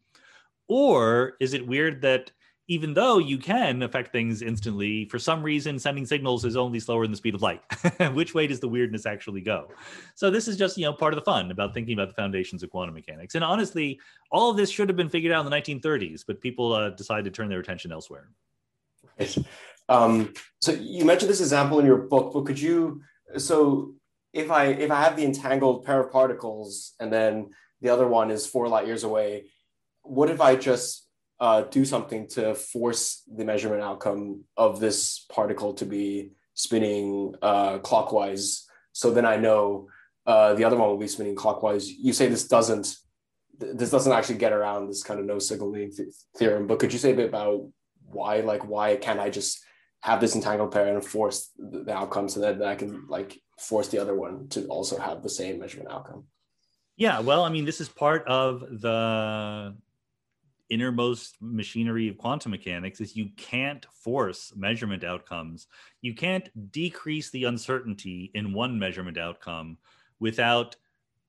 [0.68, 2.32] or is it weird that
[2.70, 7.04] even though you can affect things instantly, for some reason, sending signals is only slower
[7.04, 7.62] than the speed of light.
[8.14, 9.68] Which way does the weirdness actually go?
[10.16, 12.64] So this is just you know part of the fun about thinking about the foundations
[12.64, 13.36] of quantum mechanics.
[13.36, 14.00] And honestly,
[14.32, 17.26] all of this should have been figured out in the 1930s, but people uh, decided
[17.26, 18.30] to turn their attention elsewhere.
[19.90, 23.02] Um, so you mentioned this example in your book, but could you?
[23.38, 23.96] So
[24.34, 27.50] if I if I have the entangled pair of particles and then
[27.82, 29.46] the other one is four light years away,
[30.04, 31.08] what if I just
[31.40, 37.80] uh, do something to force the measurement outcome of this particle to be spinning uh,
[37.80, 38.66] clockwise.
[38.94, 39.90] So then I know
[40.26, 41.90] uh, the other one will be spinning clockwise.
[41.90, 42.96] You say this doesn't
[43.60, 47.00] this doesn't actually get around this kind of no signaling th- theorem, but could you
[47.00, 47.68] say a bit about
[48.06, 49.64] why like why can't I just
[50.04, 53.88] have this entangled pair and force the, outcome so that, then I can like force
[53.88, 56.26] the other one to also have the same measurement outcome?
[56.98, 59.74] Yeah, well, I mean, this is part of the
[60.70, 65.68] innermost machinery of quantum mechanics is you can't force measurement outcomes.
[66.02, 69.78] You can't decrease the uncertainty in one measurement outcome
[70.20, 70.76] without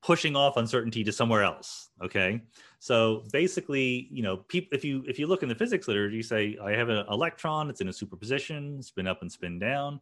[0.05, 2.41] pushing off uncertainty to somewhere else okay
[2.85, 6.55] so basically you know if you if you look in the physics literature you say
[6.63, 9.99] i have an electron it's in a superposition spin up and spin down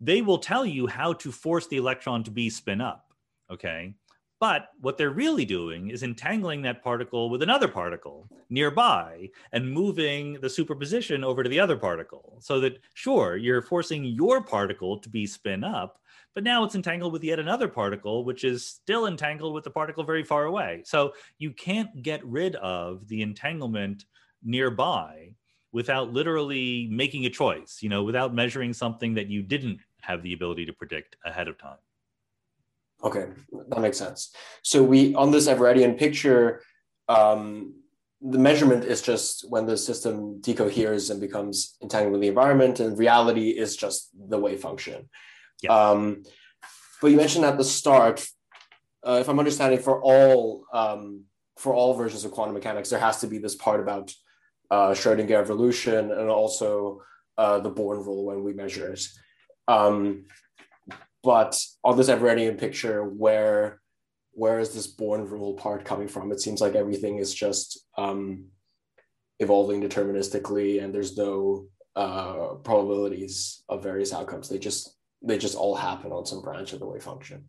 [0.00, 3.12] they will tell you how to force the electron to be spin up
[3.50, 3.92] okay
[4.40, 10.34] but what they're really doing is entangling that particle with another particle nearby and moving
[10.40, 12.36] the superposition over to the other particle.
[12.40, 16.02] So that, sure, you're forcing your particle to be spin up,
[16.36, 20.04] but now it's entangled with yet another particle, which is still entangled with the particle
[20.04, 20.82] very far away.
[20.84, 24.04] So you can't get rid of the entanglement
[24.44, 25.32] nearby
[25.72, 30.34] without literally making a choice, you know, without measuring something that you didn't have the
[30.34, 31.78] ability to predict ahead of time.
[33.02, 33.28] Okay,
[33.70, 34.34] that makes sense.
[34.60, 36.60] So we on this Everettian picture,
[37.08, 37.76] um,
[38.20, 42.98] the measurement is just when the system decoheres and becomes entangled with the environment, and
[42.98, 45.08] reality is just the wave function.
[45.68, 46.22] Um,
[47.00, 48.26] but you mentioned at the start,
[49.06, 51.24] uh, if I'm understanding, for all um,
[51.56, 54.12] for all versions of quantum mechanics, there has to be this part about
[54.70, 57.02] uh, Schrodinger evolution and also
[57.38, 59.06] uh, the Born rule when we measure it.
[59.68, 60.26] Um,
[61.22, 63.80] but on this Everettian picture, where
[64.32, 66.30] where is this born rule part coming from?
[66.30, 68.46] It seems like everything is just um,
[69.40, 74.48] evolving deterministically, and there's no uh, probabilities of various outcomes.
[74.48, 74.95] They just
[75.26, 77.44] they just all happen on some branch of the wave function.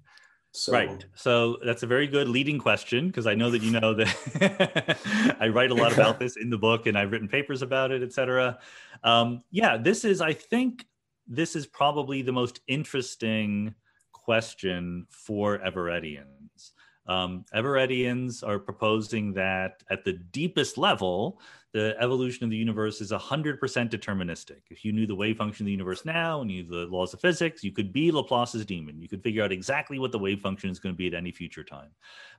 [0.51, 1.05] So, right.
[1.13, 5.49] So that's a very good leading question because I know that you know that I
[5.49, 8.57] write a lot about this in the book and I've written papers about it, etc.
[9.03, 10.85] Um, yeah, this is, I think,
[11.27, 13.75] this is probably the most interesting
[14.13, 16.71] question for Everettians.
[17.05, 21.39] Um, Everettians are proposing that at the deepest level,
[21.77, 24.61] the evolution of the universe is 100% deterministic.
[24.71, 27.13] If you knew the wave function of the universe now and you knew the laws
[27.13, 28.99] of physics, you could be Laplace's demon.
[28.99, 31.31] You could figure out exactly what the wave function is going to be at any
[31.31, 31.91] future time.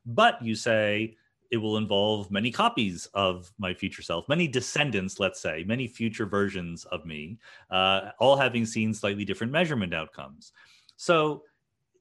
[0.05, 1.17] But you say
[1.53, 6.27] it will involve many copies of my future self, many descendants, let's say, many future
[6.27, 7.39] versions of me,
[7.71, 10.53] uh, all having seen slightly different measurement outcomes.
[10.97, 11.45] So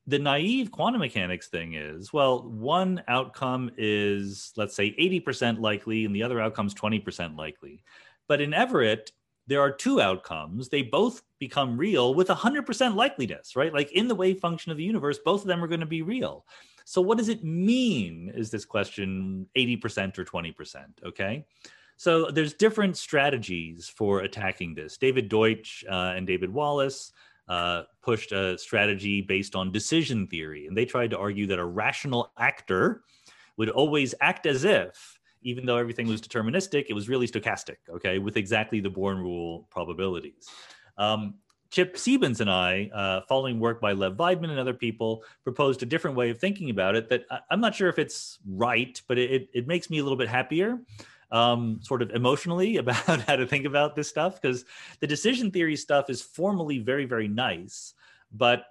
[0.07, 6.15] the naive quantum mechanics thing is well, one outcome is, let's say, 80% likely, and
[6.15, 7.83] the other outcome is 20% likely.
[8.27, 9.11] But in Everett,
[9.47, 10.69] there are two outcomes.
[10.69, 13.73] They both become real with 100% likeliness, right?
[13.73, 16.01] Like in the wave function of the universe, both of them are going to be
[16.01, 16.45] real.
[16.85, 18.31] So, what does it mean?
[18.33, 20.85] Is this question 80% or 20%?
[21.05, 21.45] Okay.
[21.97, 24.97] So, there's different strategies for attacking this.
[24.97, 27.11] David Deutsch uh, and David Wallace
[27.47, 31.65] uh, pushed a strategy based on decision theory, and they tried to argue that a
[31.65, 33.03] rational actor
[33.57, 38.19] would always act as if, even though everything was deterministic, it was really stochastic, okay,
[38.19, 40.49] with exactly the Born rule probabilities.
[40.97, 41.35] Um,
[41.69, 45.85] Chip Sebens and I, uh, following work by Lev Vaidman and other people, proposed a
[45.85, 49.17] different way of thinking about it that I, am not sure if it's right, but
[49.17, 50.79] it, it makes me a little bit happier
[51.31, 54.65] um, sort of emotionally about how to think about this stuff because
[54.99, 57.93] the decision theory stuff is formally very, very nice,
[58.31, 58.65] but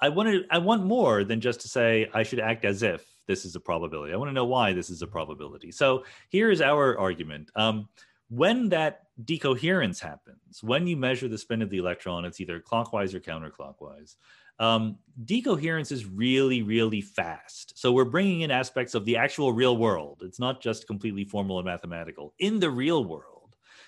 [0.00, 3.44] I wanted I want more than just to say I should act as if this
[3.44, 4.12] is a probability.
[4.12, 5.72] I want to know why this is a probability.
[5.72, 7.50] So here is our argument.
[7.56, 7.88] Um,
[8.28, 13.14] when that decoherence happens, when you measure the spin of the electron, it's either clockwise
[13.14, 14.16] or counterclockwise.
[14.58, 17.78] Um, decoherence is really, really fast.
[17.78, 20.22] So we're bringing in aspects of the actual real world.
[20.22, 22.34] It's not just completely formal and mathematical.
[22.38, 23.36] In the real world,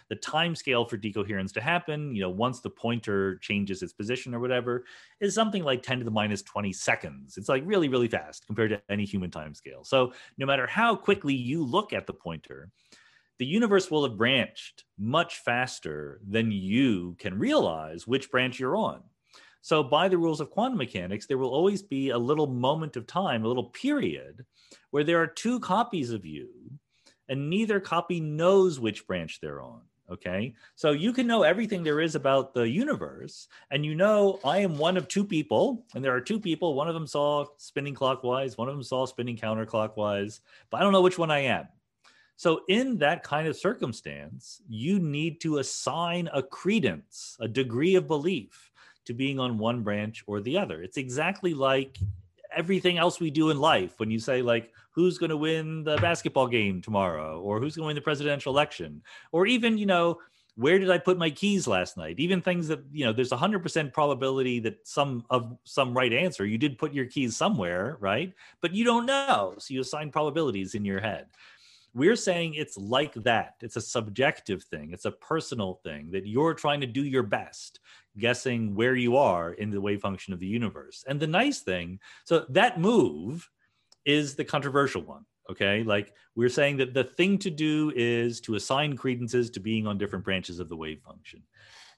[0.09, 4.35] the time scale for decoherence to happen, you know, once the pointer changes its position
[4.35, 4.85] or whatever,
[5.21, 7.37] is something like 10 to the minus 20 seconds.
[7.37, 9.85] It's like really, really fast compared to any human time scale.
[9.85, 12.71] So no matter how quickly you look at the pointer,
[13.39, 19.03] the universe will have branched much faster than you can realize which branch you're on.
[19.61, 23.07] So, by the rules of quantum mechanics, there will always be a little moment of
[23.07, 24.45] time, a little period
[24.91, 26.49] where there are two copies of you,
[27.29, 29.83] and neither copy knows which branch they're on.
[30.11, 30.55] Okay.
[30.75, 34.79] So you can know everything there is about the universe, and you know I am
[34.79, 36.75] one of two people, and there are two people.
[36.75, 40.41] One of them saw spinning clockwise, one of them saw spinning counterclockwise,
[40.71, 41.69] but I don't know which one I am.
[42.37, 48.07] So, in that kind of circumstance, you need to assign a credence, a degree of
[48.07, 48.68] belief
[49.09, 50.83] to being on one branch or the other.
[50.83, 51.99] It's exactly like
[52.55, 53.99] everything else we do in life.
[53.99, 57.85] When you say like who's going to win the basketball game tomorrow or who's going
[57.85, 60.19] to win the presidential election or even you know
[60.57, 62.19] where did i put my keys last night?
[62.19, 66.45] Even things that you know there's a 100% probability that some of some right answer.
[66.45, 68.33] You did put your keys somewhere right?
[68.61, 71.27] But you don't know so you assign probabilities in your head
[71.95, 73.55] we're saying it's like that.
[73.61, 77.81] It's a subjective thing, it's a personal thing that you're trying to do your best
[78.19, 81.05] guessing where you are in the wave function of the universe.
[81.07, 83.49] And the nice thing, so that move
[84.05, 85.25] is the controversial one.
[85.51, 85.83] Okay.
[85.83, 89.97] Like we're saying that the thing to do is to assign credences to being on
[89.97, 91.43] different branches of the wave function.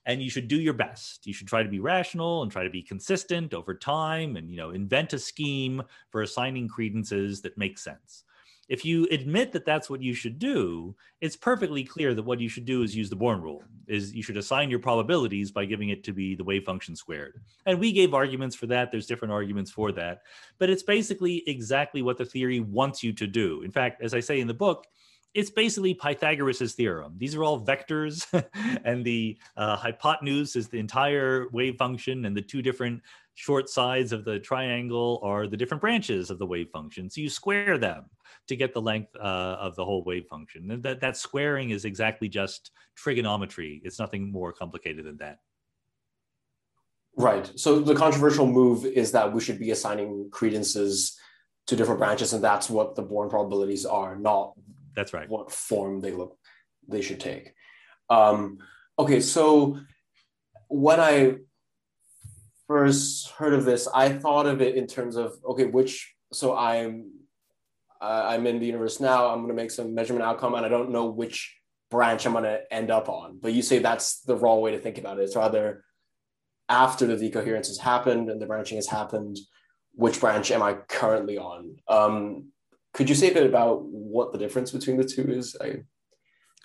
[0.07, 1.27] And you should do your best.
[1.27, 4.57] You should try to be rational and try to be consistent over time and, you
[4.57, 8.25] know, invent a scheme for assigning credences that makes sense
[8.71, 12.49] if you admit that that's what you should do it's perfectly clear that what you
[12.49, 15.91] should do is use the born rule is you should assign your probabilities by giving
[15.91, 17.41] it to be the wave function squared.
[17.67, 18.91] And we gave arguments for that.
[18.91, 20.23] There's different arguments for that.
[20.59, 23.63] But it's basically exactly what the theory wants you to do.
[23.63, 24.87] In fact as i say in the book
[25.33, 27.15] it's basically Pythagoras' theorem.
[27.17, 28.27] These are all vectors,
[28.85, 33.01] and the uh, hypotenuse is the entire wave function, and the two different
[33.35, 37.09] short sides of the triangle are the different branches of the wave function.
[37.09, 38.07] So you square them
[38.49, 40.71] to get the length uh, of the whole wave function.
[40.71, 43.81] And that, that squaring is exactly just trigonometry.
[43.85, 45.39] It's nothing more complicated than that.
[47.17, 47.51] Right.
[47.57, 51.19] So the controversial move is that we should be assigning credences
[51.67, 54.55] to different branches, and that's what the Born probabilities are, not
[54.95, 55.29] that's right.
[55.29, 56.37] What form they look
[56.89, 57.55] they should take.
[58.09, 58.59] Um,
[58.99, 59.79] okay, so
[60.69, 61.37] when I
[62.67, 67.11] first heard of this, I thought of it in terms of okay, which so I'm
[68.01, 69.29] uh, I'm in the universe now.
[69.29, 71.57] I'm going to make some measurement outcome, and I don't know which
[71.91, 73.39] branch I'm going to end up on.
[73.41, 75.23] But you say that's the wrong way to think about it.
[75.23, 75.85] It's rather
[76.69, 79.39] after the decoherence has happened and the branching has happened,
[79.95, 81.77] which branch am I currently on?
[81.89, 82.49] Um,
[82.95, 85.57] could you say a bit about what the difference between the two is?
[85.61, 85.83] I,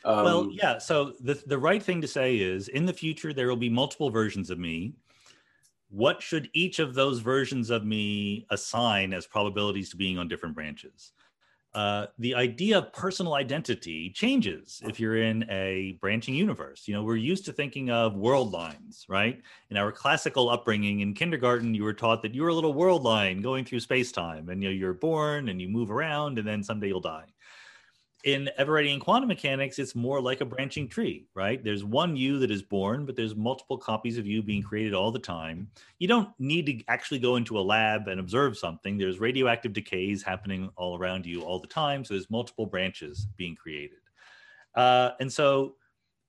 [0.05, 0.77] um, well, yeah.
[0.77, 4.09] So the the right thing to say is, in the future, there will be multiple
[4.09, 4.93] versions of me
[5.89, 10.53] what should each of those versions of me assign as probabilities to being on different
[10.53, 11.13] branches?
[11.75, 16.87] Uh, the idea of personal identity changes if you're in a branching universe.
[16.87, 19.41] You know, we're used to thinking of world lines, right?
[19.69, 23.41] In our classical upbringing in kindergarten, you were taught that you're a little world line
[23.41, 26.63] going through space time, and you know, you're born and you move around, and then
[26.63, 27.25] someday you'll die
[28.25, 31.63] in Everettian quantum mechanics, it's more like a branching tree, right?
[31.63, 35.11] There's one you that is born, but there's multiple copies of you being created all
[35.11, 35.69] the time.
[35.99, 38.97] You don't need to actually go into a lab and observe something.
[38.97, 42.03] There's radioactive decays happening all around you all the time.
[42.03, 43.99] So there's multiple branches being created.
[44.73, 45.75] Uh, and so,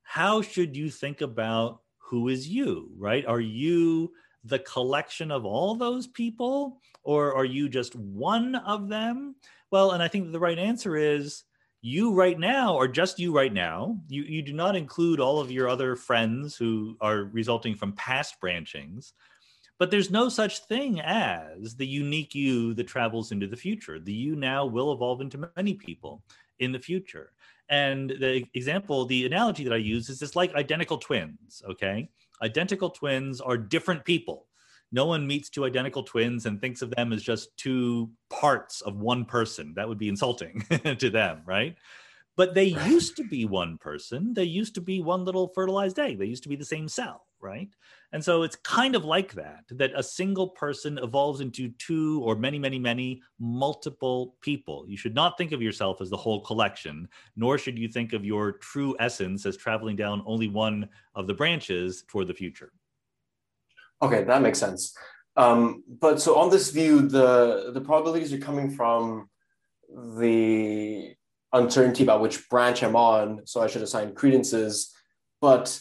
[0.02, 3.24] how should you think about who is you, right?
[3.24, 4.12] Are you
[4.44, 9.34] the collection of all those people, or are you just one of them?
[9.72, 11.42] Well, and I think the right answer is
[11.86, 15.52] you right now or just you right now you, you do not include all of
[15.52, 19.12] your other friends who are resulting from past branchings
[19.78, 23.98] but there's no such thing as the unique you that travels into the future.
[23.98, 26.22] The you now will evolve into many people
[26.58, 27.32] in the future.
[27.68, 32.08] And the example the analogy that i use is it's like identical twins okay?
[32.42, 34.46] Identical twins are different people
[34.96, 38.96] no one meets two identical twins and thinks of them as just two parts of
[38.96, 39.74] one person.
[39.76, 40.62] That would be insulting
[40.98, 41.76] to them, right?
[42.34, 42.90] But they right.
[42.90, 44.32] used to be one person.
[44.32, 46.18] They used to be one little fertilized egg.
[46.18, 47.68] They used to be the same cell, right?
[48.12, 52.34] And so it's kind of like that, that a single person evolves into two or
[52.34, 54.86] many, many, many multiple people.
[54.88, 58.24] You should not think of yourself as the whole collection, nor should you think of
[58.24, 62.72] your true essence as traveling down only one of the branches toward the future.
[64.02, 64.96] Okay, that makes sense.
[65.36, 69.28] Um, but so on this view, the the probabilities are coming from
[70.18, 71.14] the
[71.52, 74.94] uncertainty about which branch I'm on, so I should assign credences.
[75.40, 75.78] But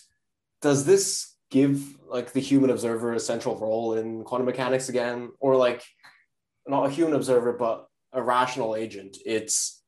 [0.62, 5.56] does this give like the human observer a central role in quantum mechanics again, or
[5.56, 5.84] like
[6.68, 9.18] not a human observer, but a rational agent?
[9.26, 9.82] It's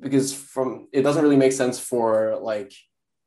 [0.00, 2.72] because from it doesn't really make sense for like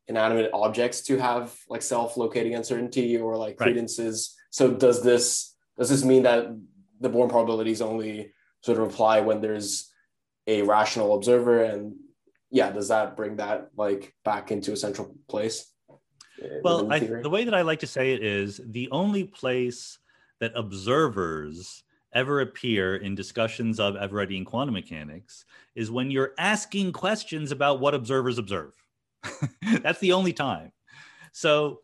[0.07, 4.35] inanimate objects to have like self-locating uncertainty or like credences.
[4.49, 6.47] So does this does this mean that
[6.99, 8.31] the Born probabilities only
[8.61, 9.91] sort of apply when there's
[10.47, 11.95] a rational observer and
[12.51, 15.71] yeah, does that bring that like back into a central place?
[16.63, 19.97] Well, the, I, the way that I like to say it is the only place
[20.39, 21.83] that observers
[22.13, 25.45] ever appear in discussions of Everettian quantum mechanics
[25.75, 28.73] is when you're asking questions about what observers observe.
[29.81, 30.71] That's the only time.
[31.31, 31.79] So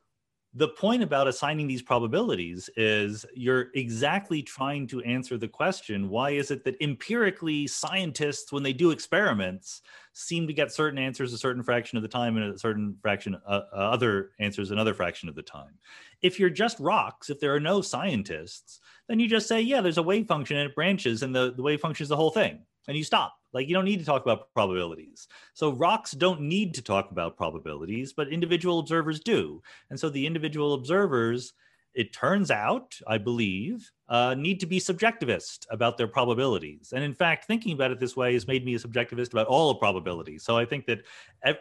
[0.56, 6.32] the point about assigning these probabilities is you're exactly trying to answer the question why
[6.32, 9.84] is it that empirically scientists when they do experiments
[10.14, 13.38] seem to get certain answers a certain fraction of the time and a certain fraction
[13.48, 15.78] uh, uh, other answers another fraction of the time
[16.24, 20.00] if you're just rocks if there are no scientists then you just say yeah there's
[20.00, 22.60] a wave function and it branches and the, the wave function is the whole thing
[22.90, 23.39] and you stop.
[23.54, 25.28] Like you don't need to talk about probabilities.
[25.54, 29.62] So rocks don't need to talk about probabilities, but individual observers do.
[29.90, 31.54] And so the individual observers,
[31.96, 36.94] it turns out, I believe, uh, need to be subjectivist about their probabilities.
[36.96, 39.72] And in fact, thinking about it this way has made me a subjectivist about all
[39.72, 40.38] of probability.
[40.38, 41.02] So I think that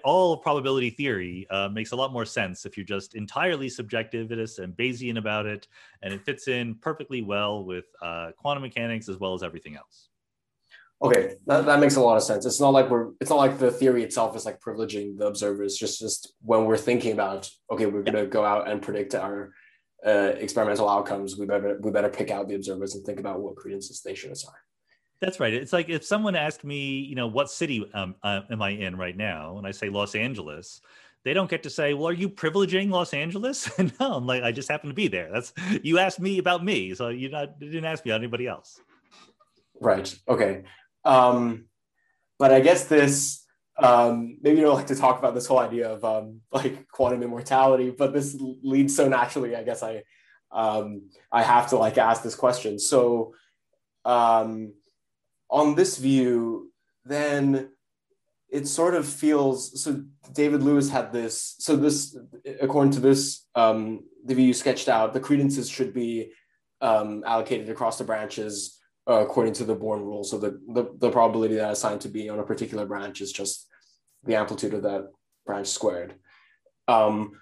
[0.04, 4.58] all of probability theory uh, makes a lot more sense if you're just entirely subjectivist
[4.58, 5.66] and Bayesian about it,
[6.02, 10.07] and it fits in perfectly well with uh, quantum mechanics as well as everything else.
[11.00, 12.44] Okay, that, that makes a lot of sense.
[12.44, 15.76] It's not like we're it's not like the theory itself is like privileging the observers.
[15.76, 19.52] Just just when we're thinking about okay, we're gonna go out and predict our
[20.04, 23.56] uh, experimental outcomes, we better we better pick out the observers and think about what
[23.56, 24.54] credences they should assign.
[25.20, 25.52] That's right.
[25.52, 28.96] It's like if someone asked me, you know, what city um, uh, am I in
[28.96, 30.80] right now, and I say Los Angeles,
[31.24, 33.70] they don't get to say, "Well, are you privileging Los Angeles?"
[34.00, 35.30] no, I'm like, I just happen to be there.
[35.32, 38.46] That's you asked me about me, so you not you didn't ask me about anybody
[38.46, 38.80] else.
[39.80, 40.12] Right.
[40.28, 40.64] Okay.
[41.08, 41.64] Um,
[42.38, 43.44] but I guess this
[43.78, 47.22] um, maybe you don't like to talk about this whole idea of um, like quantum
[47.22, 49.56] immortality, but this leads so naturally.
[49.56, 50.02] I guess I
[50.50, 52.78] um, I have to like ask this question.
[52.78, 53.34] So
[54.04, 54.74] um,
[55.50, 56.72] on this view,
[57.04, 57.70] then
[58.50, 60.02] it sort of feels so.
[60.32, 61.54] David Lewis had this.
[61.58, 62.18] So this,
[62.60, 66.32] according to this, um, the view you sketched out, the credences should be
[66.80, 68.77] um, allocated across the branches
[69.08, 70.24] uh, according to the Born rule.
[70.24, 73.66] So the, the, the probability that assigned to be on a particular branch is just
[74.24, 75.08] the amplitude of that
[75.46, 76.14] branch squared.
[76.86, 77.32] Um,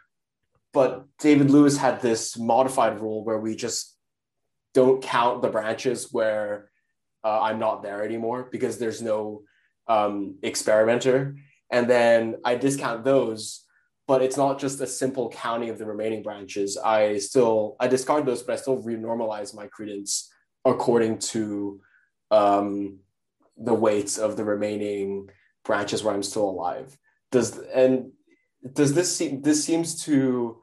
[0.73, 3.97] but David Lewis had this modified rule where we just
[4.75, 6.71] don't count the branches where
[7.25, 9.43] uh, I'm not there anymore because there's no
[9.89, 11.37] um, experimenter.
[11.71, 13.67] And then I discount those
[14.07, 16.77] but it's not just a simple counting of the remaining branches.
[16.77, 20.31] I still I discard those, but I still renormalize my credence
[20.67, 21.81] according to
[22.31, 22.99] um,
[23.57, 25.31] the weights of the remaining
[25.65, 26.99] branches where I'm still alive.
[27.31, 28.13] Does and
[28.73, 30.63] does this seem this seems to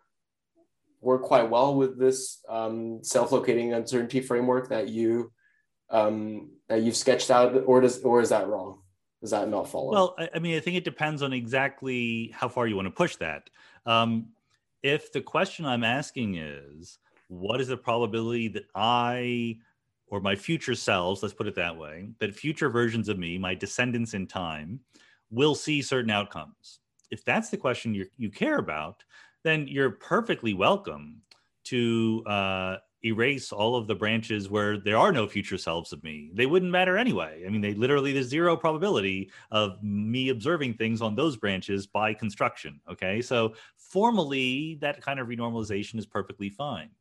[1.02, 5.32] work quite well with this um, self-locating uncertainty framework that you
[5.90, 8.80] um, that you've sketched out, or does or is that wrong?
[9.22, 9.92] Does that not follow?
[9.92, 12.92] Well, I, I mean, I think it depends on exactly how far you want to
[12.92, 13.50] push that.
[13.86, 14.30] Um,
[14.82, 16.98] if the question I'm asking is,
[17.30, 19.60] what is the probability that I
[20.14, 23.56] or my future selves, let's put it that way, that future versions of me, my
[23.56, 24.80] descendants in time,
[25.32, 26.82] will see certain outcomes.
[27.10, 29.04] If that's the question you you care about,
[29.44, 31.24] then you're perfectly welcome
[31.64, 36.30] to uh, erase all of the branches where there are no future selves of me.
[36.36, 37.44] They wouldn't matter anyway.
[37.48, 42.14] I mean, they literally, there's zero probability of me observing things on those branches by
[42.14, 42.80] construction.
[42.88, 43.20] Okay.
[43.20, 46.92] So formally, that kind of renormalization is perfectly fine.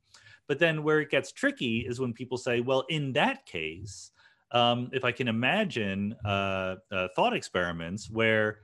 [0.49, 4.11] But then where it gets tricky is when people say, well, in that case,
[4.51, 8.59] um, if I can imagine uh, uh, thought experiments where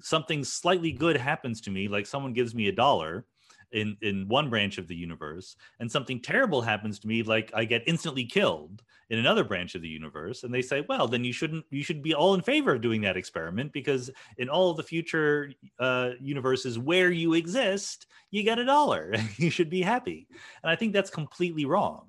[0.00, 3.24] something slightly good happens to me, like someone gives me a dollar,
[3.72, 7.64] in in one branch of the universe and something terrible happens to me like i
[7.64, 11.32] get instantly killed in another branch of the universe and they say well then you
[11.32, 14.82] shouldn't you should be all in favor of doing that experiment because in all the
[14.82, 19.14] future uh, universes where you exist you get a dollar.
[19.36, 20.26] You should be happy.
[20.62, 22.06] And i think that's completely wrong.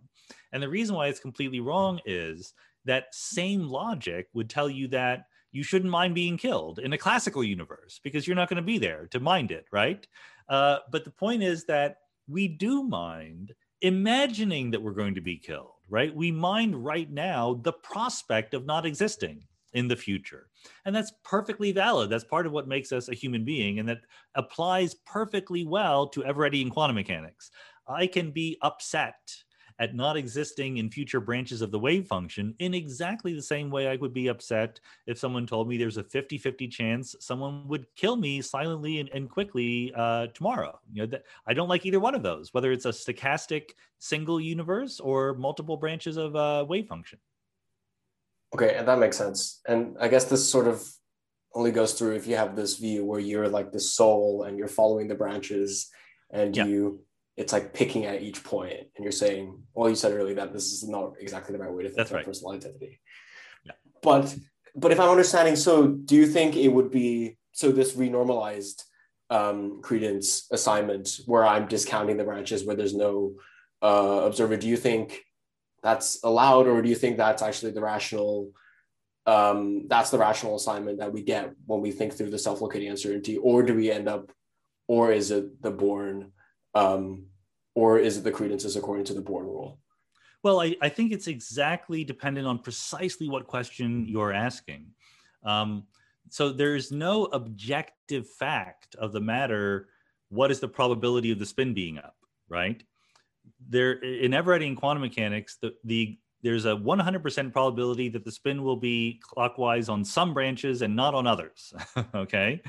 [0.51, 2.53] And the reason why it's completely wrong is
[2.85, 7.43] that same logic would tell you that you shouldn't mind being killed in a classical
[7.43, 10.07] universe because you're not going to be there to mind it, right?
[10.47, 11.97] Uh, but the point is that
[12.27, 16.15] we do mind imagining that we're going to be killed, right?
[16.15, 20.47] We mind right now the prospect of not existing in the future.
[20.85, 22.09] And that's perfectly valid.
[22.09, 23.99] That's part of what makes us a human being, and that
[24.35, 27.51] applies perfectly well to Everettian quantum mechanics.
[27.87, 29.15] I can be upset
[29.79, 33.87] at not existing in future branches of the wave function in exactly the same way
[33.87, 37.87] I would be upset if someone told me there's a 50 50 chance someone would
[37.95, 40.79] kill me silently and, and quickly uh, tomorrow.
[40.91, 44.39] You know, that, I don't like either one of those, whether it's a stochastic single
[44.39, 47.19] universe or multiple branches of a uh, wave function.
[48.53, 49.61] Okay, and that makes sense.
[49.67, 50.87] And I guess this sort of
[51.53, 54.67] only goes through if you have this view where you're like the soul and you're
[54.67, 55.89] following the branches
[56.31, 56.65] and yeah.
[56.65, 57.01] you
[57.39, 60.73] it's like picking at each point and you're saying well you said earlier that this
[60.73, 62.25] is not exactly the right way to think That's right.
[62.25, 62.99] personal identity
[63.63, 63.71] yeah.
[64.03, 64.35] but
[64.75, 68.83] but if i'm understanding so do you think it would be so this renormalized
[69.31, 73.33] um, credence assignment where i'm discounting the branches where there's no
[73.81, 75.21] uh, observer do you think
[75.81, 78.51] that's allowed or do you think that's actually the rational
[79.25, 83.37] um, that's the rational assignment that we get when we think through the self-locating uncertainty
[83.37, 84.31] or do we end up
[84.87, 86.31] or is it the Born
[86.73, 87.25] um,
[87.79, 89.79] or is it the credences according to the Born rule?
[90.43, 94.87] Well, I, I think it's exactly dependent on precisely what question you're asking.
[95.43, 95.85] Um,
[96.29, 99.87] so there's no objective fact of the matter.
[100.27, 102.17] What is the probability of the spin being up,
[102.49, 102.83] right?
[103.69, 108.75] There in Everettian quantum mechanics, the, the there's a 100% probability that the spin will
[108.75, 111.73] be clockwise on some branches and not on others.
[112.13, 112.61] okay.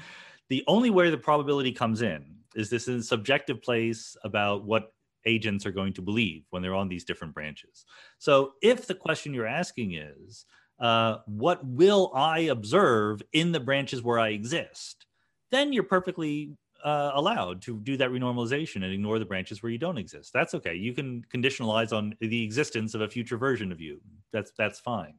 [0.50, 4.92] The only way the probability comes in is this a subjective place about what
[5.26, 7.84] agents are going to believe when they're on these different branches.
[8.18, 10.46] So if the question you're asking is,
[10.78, 15.06] uh, what will I observe in the branches where I exist?
[15.50, 16.52] Then you're perfectly
[16.84, 20.32] uh, allowed to do that renormalization and ignore the branches where you don't exist.
[20.32, 20.74] That's okay.
[20.74, 24.00] You can conditionalize on the existence of a future version of you.
[24.32, 25.14] That's that's fine.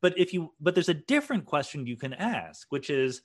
[0.00, 3.22] But if you but there's a different question you can ask, which is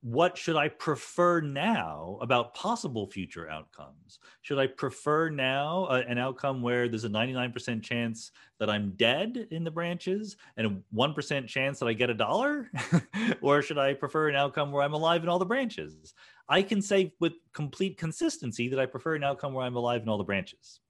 [0.00, 4.20] what should I prefer now about possible future outcomes?
[4.42, 8.30] Should I prefer now uh, an outcome where there's a 99% chance
[8.60, 12.70] that I'm dead in the branches and a 1% chance that I get a dollar?
[13.40, 16.14] or should I prefer an outcome where I'm alive in all the branches?
[16.48, 20.08] I can say with complete consistency that I prefer an outcome where I'm alive in
[20.08, 20.80] all the branches.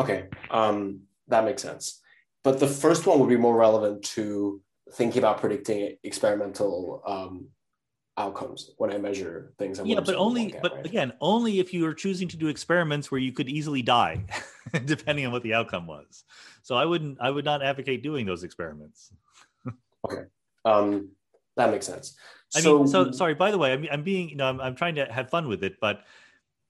[0.00, 2.00] Okay, um, that makes sense.
[2.42, 7.48] But the first one would be more relevant to thinking about predicting experimental um,
[8.18, 9.80] outcomes when I measure things.
[9.84, 10.86] yeah, but only, at, but right?
[10.86, 14.24] again, only if you are choosing to do experiments where you could easily die,
[14.84, 16.24] depending on what the outcome was.
[16.62, 19.12] So I wouldn't, I would not advocate doing those experiments.
[20.04, 20.24] okay,
[20.64, 21.10] um,
[21.56, 22.16] that makes sense.
[22.54, 23.34] I so, mean, so sorry.
[23.34, 25.62] By the way, I'm, I'm being, you know, I'm, I'm trying to have fun with
[25.62, 26.04] it, but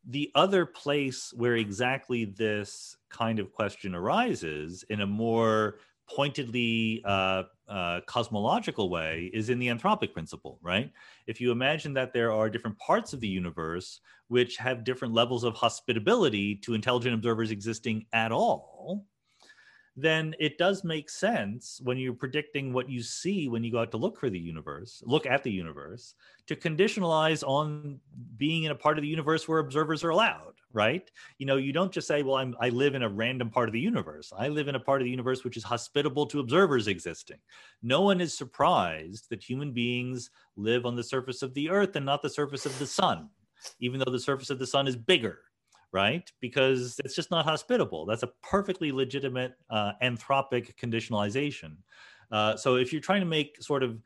[0.07, 5.79] the other place where exactly this kind of question arises in a more
[6.09, 10.91] pointedly uh, uh, cosmological way is in the anthropic principle, right?
[11.27, 15.45] If you imagine that there are different parts of the universe which have different levels
[15.45, 19.05] of hospitability to intelligent observers existing at all,
[20.01, 23.91] then it does make sense when you're predicting what you see when you go out
[23.91, 26.15] to look for the universe, look at the universe,
[26.47, 27.99] to conditionalize on
[28.37, 31.11] being in a part of the universe where observers are allowed, right?
[31.39, 33.73] You know, you don't just say, well, I'm, I live in a random part of
[33.73, 34.33] the universe.
[34.39, 37.39] I live in a part of the universe which is hospitable to observers existing.
[37.83, 42.07] No one is surprised that human beings live on the surface of the earth and
[42.07, 43.31] not the surface of the sun,
[43.81, 45.41] even though the surface of the sun is bigger
[45.93, 46.31] right?
[46.41, 48.07] Because it's just not hospitable.
[48.07, 51.77] That's a perfectly legitimate uh, anthropic conditionalization.
[52.31, 53.99] Uh, so if you're trying to make sort of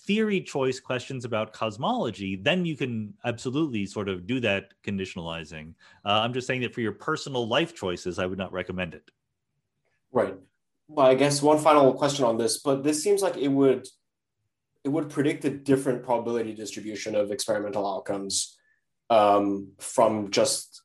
[0.00, 5.74] theory choice questions about cosmology, then you can absolutely sort of do that conditionalizing.
[6.04, 9.10] Uh, I'm just saying that for your personal life choices, I would not recommend it.
[10.12, 10.34] Right.
[10.88, 13.86] Well, I guess one final question on this, but this seems like it would
[14.84, 18.56] it would predict a different probability distribution of experimental outcomes
[19.10, 20.82] um, from just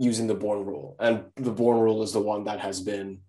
[0.00, 3.20] using the Born rule, and the Born rule is the one that has been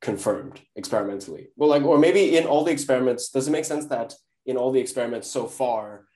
[0.00, 1.48] confirmed experimentally.
[1.56, 4.14] Well, like, or maybe in all the experiments, does it make sense that
[4.44, 6.06] in all the experiments so far,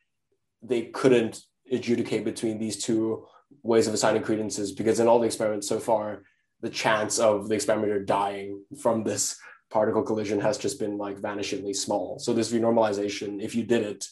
[0.60, 1.40] they couldn't
[1.70, 3.26] adjudicate between these two
[3.62, 6.24] ways of assigning credences because in all the experiments so far,
[6.62, 9.36] the chance of the experimenter dying from this
[9.70, 12.18] particle collision has just been like vanishingly small.
[12.18, 14.04] So this renormalization, if you did it,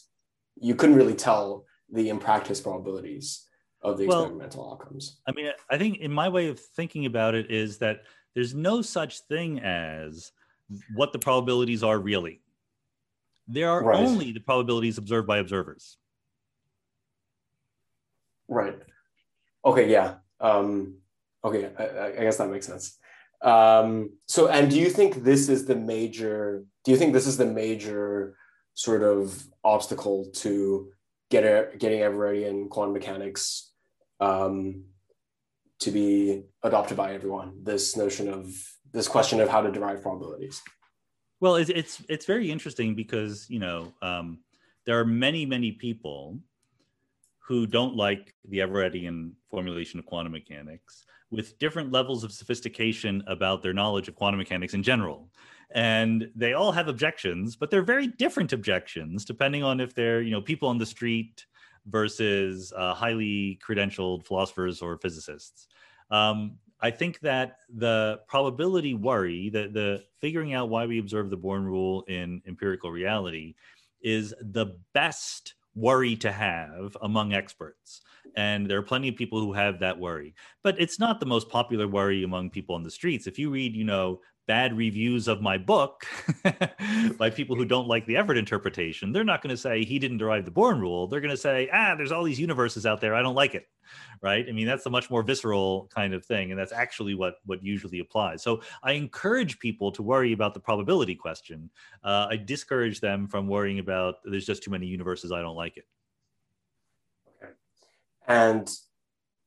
[0.59, 3.45] you couldn't really tell the in practice probabilities
[3.83, 5.19] of the well, experimental outcomes.
[5.27, 8.03] I mean, I think in my way of thinking about it is that
[8.33, 10.31] there's no such thing as
[10.95, 12.41] what the probabilities are really.
[13.47, 13.99] There are right.
[13.99, 15.97] only the probabilities observed by observers.
[18.47, 18.77] Right.
[19.65, 19.89] Okay.
[19.89, 20.15] Yeah.
[20.39, 20.95] Um,
[21.43, 21.69] okay.
[21.77, 22.97] I, I guess that makes sense.
[23.41, 26.63] Um, so, and do you think this is the major?
[26.85, 28.37] Do you think this is the major
[28.75, 30.91] sort of obstacle to
[31.29, 33.70] get getting everybody in quantum mechanics
[34.21, 34.85] um,
[35.79, 37.63] to be adopted by everyone.
[37.63, 38.55] This notion of
[38.93, 40.61] this question of how to derive probabilities.
[41.39, 44.39] Well, it's it's, it's very interesting because you know um,
[44.85, 46.39] there are many many people
[47.47, 53.63] who don't like the Everettian formulation of quantum mechanics with different levels of sophistication about
[53.63, 55.29] their knowledge of quantum mechanics in general.
[55.73, 60.31] And they all have objections, but they're very different objections depending on if they're, you
[60.31, 61.45] know, people on the street
[61.87, 65.67] versus uh, highly credentialed philosophers or physicists.
[66.09, 71.37] Um, I think that the probability worry, the, the figuring out why we observe the
[71.37, 73.55] Born rule in empirical reality,
[74.01, 78.01] is the best worry to have among experts.
[78.35, 80.33] And there are plenty of people who have that worry.
[80.63, 83.27] But it's not the most popular worry among people on the streets.
[83.27, 84.21] If you read, you know,
[84.51, 86.05] bad reviews of my book
[87.17, 90.17] by people who don't like the Everett interpretation, they're not going to say he didn't
[90.17, 91.07] derive the Born rule.
[91.07, 93.15] They're going to say, ah, there's all these universes out there.
[93.15, 93.65] I don't like it.
[94.21, 94.45] Right.
[94.45, 96.51] I mean, that's a much more visceral kind of thing.
[96.51, 98.43] And that's actually what, what usually applies.
[98.43, 101.69] So I encourage people to worry about the probability question.
[102.03, 105.31] Uh, I discourage them from worrying about there's just too many universes.
[105.31, 105.85] I don't like it.
[107.41, 107.53] Okay.
[108.27, 108.69] And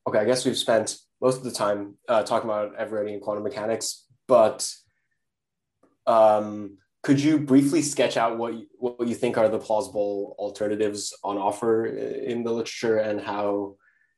[0.09, 4.07] okay, I guess we've spent most of the time uh, talking about Everettian quantum mechanics,
[4.27, 4.75] but
[6.07, 11.15] um, could you briefly sketch out what you, what you think are the plausible alternatives
[11.23, 13.77] on offer in the literature and how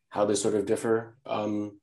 [0.09, 1.79] how they sort of differ um,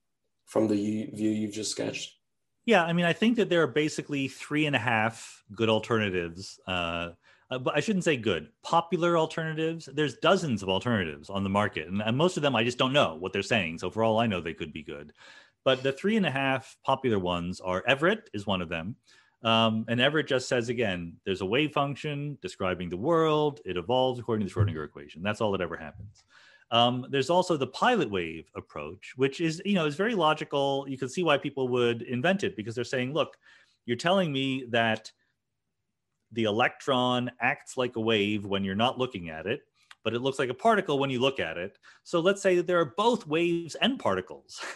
[0.46, 2.18] from the view you've just sketched?
[2.66, 6.58] Yeah, I mean, I think that there are basically three and a half good alternatives.
[6.66, 7.10] Uh,
[7.52, 8.48] uh, but I shouldn't say good.
[8.64, 9.90] Popular alternatives.
[9.94, 12.94] There's dozens of alternatives on the market, and, and most of them I just don't
[12.94, 13.80] know what they're saying.
[13.80, 15.12] So for all I know, they could be good.
[15.66, 18.96] But the three and a half popular ones are Everett is one of them.
[19.44, 23.60] Um, and Everett just says again, there's a wave function describing the world.
[23.66, 25.22] It evolves according to the Schrodinger equation.
[25.22, 26.24] That's all that ever happens.
[26.72, 30.86] Um, there's also the pilot wave approach, which is, you know, is very logical.
[30.88, 33.38] You can see why people would invent it because they're saying, look,
[33.86, 35.12] you're telling me that
[36.32, 39.62] the electron acts like a wave when you're not looking at it,
[40.04, 41.78] but it looks like a particle when you look at it.
[42.04, 44.60] So let's say that there are both waves and particles.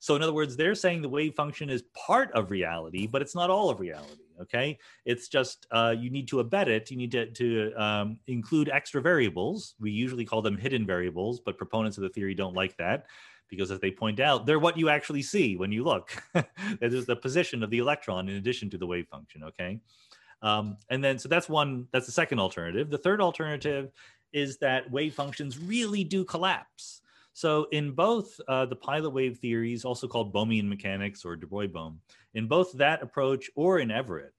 [0.00, 3.34] So, in other words, they're saying the wave function is part of reality, but it's
[3.34, 4.22] not all of reality.
[4.40, 6.90] Okay, it's just uh, you need to abet it.
[6.90, 9.74] You need to, to um, include extra variables.
[9.78, 13.06] We usually call them hidden variables, but proponents of the theory don't like that
[13.48, 16.10] because, as they point out, they're what you actually see when you look.
[16.32, 16.48] that
[16.80, 19.44] is the position of the electron in addition to the wave function.
[19.44, 19.80] Okay,
[20.42, 21.86] um, and then so that's one.
[21.92, 22.90] That's the second alternative.
[22.90, 23.92] The third alternative
[24.32, 27.00] is that wave functions really do collapse.
[27.34, 31.66] So in both uh, the pilot wave theories, also called Bohmian mechanics or de Broglie
[31.66, 32.00] Bohm,
[32.34, 34.32] in both that approach or in Everett,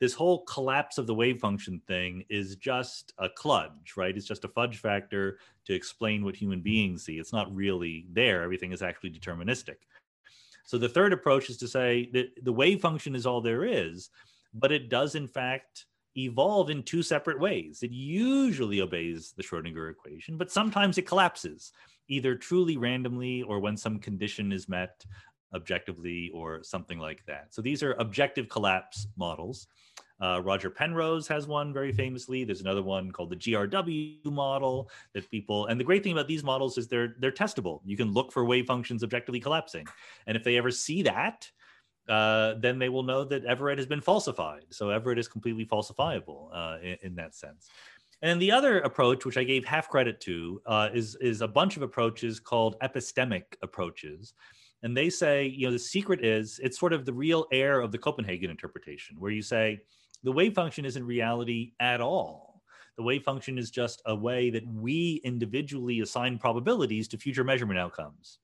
[0.00, 4.16] this whole collapse of the wave function thing is just a kludge, right?
[4.16, 7.18] It's just a fudge factor to explain what human beings see.
[7.18, 8.42] It's not really there.
[8.42, 9.76] Everything is actually deterministic.
[10.64, 14.08] So the third approach is to say that the wave function is all there is,
[14.54, 15.84] but it does in fact
[16.16, 17.82] evolve in two separate ways.
[17.82, 21.72] It usually obeys the Schrodinger equation, but sometimes it collapses,
[22.10, 25.04] either truly randomly or when some condition is met
[25.54, 27.54] objectively or something like that.
[27.54, 29.68] So these are objective collapse models.
[30.22, 32.44] Uh, Roger Penrose has one very famously.
[32.44, 35.66] There's another one called the GRW model that people.
[35.66, 37.80] And the great thing about these models is they're they're testable.
[37.86, 39.86] You can look for wave functions objectively collapsing,
[40.26, 41.50] and if they ever see that,
[42.06, 44.66] uh, then they will know that Everett has been falsified.
[44.70, 47.70] So Everett is completely falsifiable uh, in, in, that sense.
[48.22, 51.76] And the other approach, which I gave half credit to, uh, is is a bunch
[51.76, 54.34] of approaches called epistemic approaches.
[54.82, 57.92] And they say, you know, the secret is it's sort of the real heir of
[57.92, 59.80] the Copenhagen interpretation, where you say
[60.22, 62.62] the wave function isn't reality at all.
[62.96, 67.78] The wave function is just a way that we individually assign probabilities to future measurement
[67.78, 68.38] outcomes.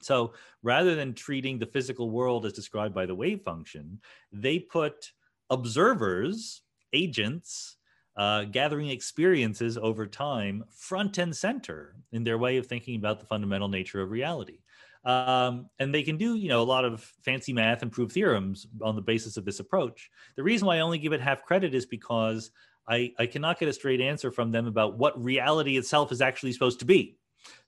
[0.00, 4.00] So rather than treating the physical world as described by the wave function,
[4.32, 5.12] they put
[5.50, 6.62] observers,
[6.94, 7.76] agents,
[8.20, 13.24] uh, gathering experiences over time front and center in their way of thinking about the
[13.24, 14.58] fundamental nature of reality.
[15.06, 18.66] Um, and they can do, you know, a lot of fancy math and prove theorems
[18.82, 20.10] on the basis of this approach.
[20.36, 22.50] The reason why I only give it half credit is because
[22.86, 26.52] I, I cannot get a straight answer from them about what reality itself is actually
[26.52, 27.16] supposed to be.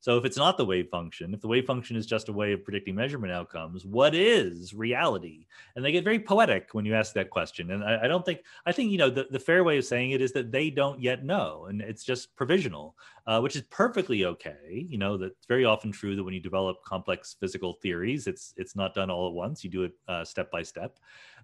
[0.01, 2.53] So if it's not the wave function, if the wave function is just a way
[2.53, 5.47] of predicting measurement outcomes, what is reality?
[5.77, 7.70] And they get very poetic when you ask that question.
[7.70, 10.11] And I, I don't think I think you know the, the fair way of saying
[10.11, 12.97] it is that they don't yet know, and it's just provisional,
[13.27, 14.85] uh, which is perfectly okay.
[14.89, 18.75] You know that's very often true that when you develop complex physical theories, it's it's
[18.75, 19.62] not done all at once.
[19.62, 20.99] You do it uh, step by step.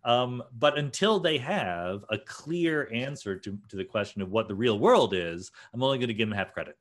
[0.04, 4.54] Um, but until they have a clear answer to, to the question of what the
[4.54, 6.76] real world is, I'm only going to give them half credit.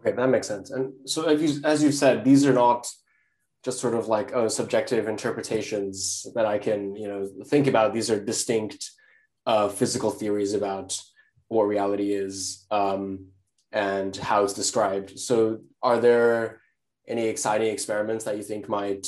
[0.00, 0.70] Okay, that makes sense.
[0.70, 2.86] And so, as you, as you said, these are not
[3.62, 7.92] just sort of like oh subjective interpretations that I can you know think about.
[7.92, 8.90] These are distinct
[9.46, 10.98] uh, physical theories about
[11.48, 13.26] what reality is um,
[13.72, 15.18] and how it's described.
[15.18, 16.60] So, are there
[17.06, 19.06] any exciting experiments that you think might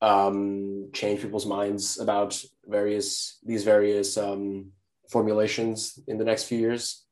[0.00, 4.70] um, change people's minds about various these various um,
[5.10, 7.04] formulations in the next few years?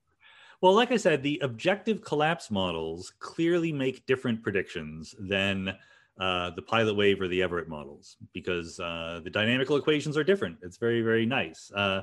[0.60, 5.74] Well, like I said, the objective collapse models clearly make different predictions than
[6.18, 10.58] uh, the pilot wave or the Everett models because uh, the dynamical equations are different.
[10.62, 11.70] It's very, very nice.
[11.70, 12.02] Uh,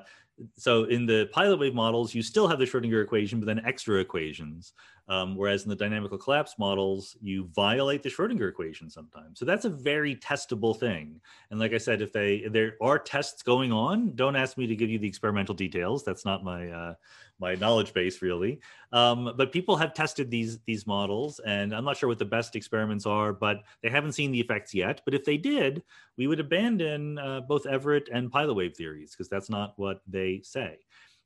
[0.58, 4.00] so in the pilot wave models, you still have the Schrodinger equation, but then extra
[4.00, 4.74] equations.
[5.08, 9.38] Um, whereas in the dynamical collapse models, you violate the Schrodinger equation sometimes.
[9.38, 11.22] So that's a very testable thing.
[11.52, 14.76] And like I said, if they there are tests going on, don't ask me to
[14.76, 16.04] give you the experimental details.
[16.04, 16.94] That's not my uh,
[17.40, 18.60] my knowledge base really.
[18.92, 22.56] Um, but people have tested these these models, and I'm not sure what the best
[22.56, 25.02] experiments are, but they haven't seen the effects yet.
[25.06, 25.84] But if they did,
[26.18, 30.42] we would abandon uh, both Everett and pilot wave theories because that's not what they
[30.44, 30.80] say.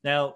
[0.03, 0.35] Now,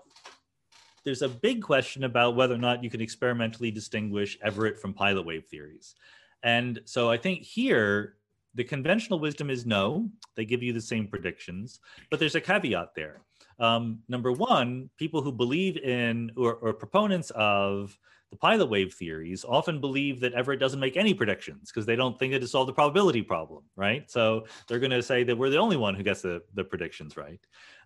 [1.04, 5.26] there's a big question about whether or not you can experimentally distinguish Everett from pilot
[5.26, 5.96] wave theories.
[6.44, 8.16] And so I think here,
[8.56, 12.94] the conventional wisdom is no, they give you the same predictions, but there's a caveat
[12.96, 13.22] there.
[13.60, 17.98] Um, number one, people who believe in or, or proponents of
[18.34, 22.18] the pilot wave theories often believe that Everett doesn't make any predictions because they don't
[22.18, 24.10] think that it solved the probability problem, right?
[24.10, 27.16] So they're going to say that we're the only one who gets the, the predictions
[27.16, 27.40] right.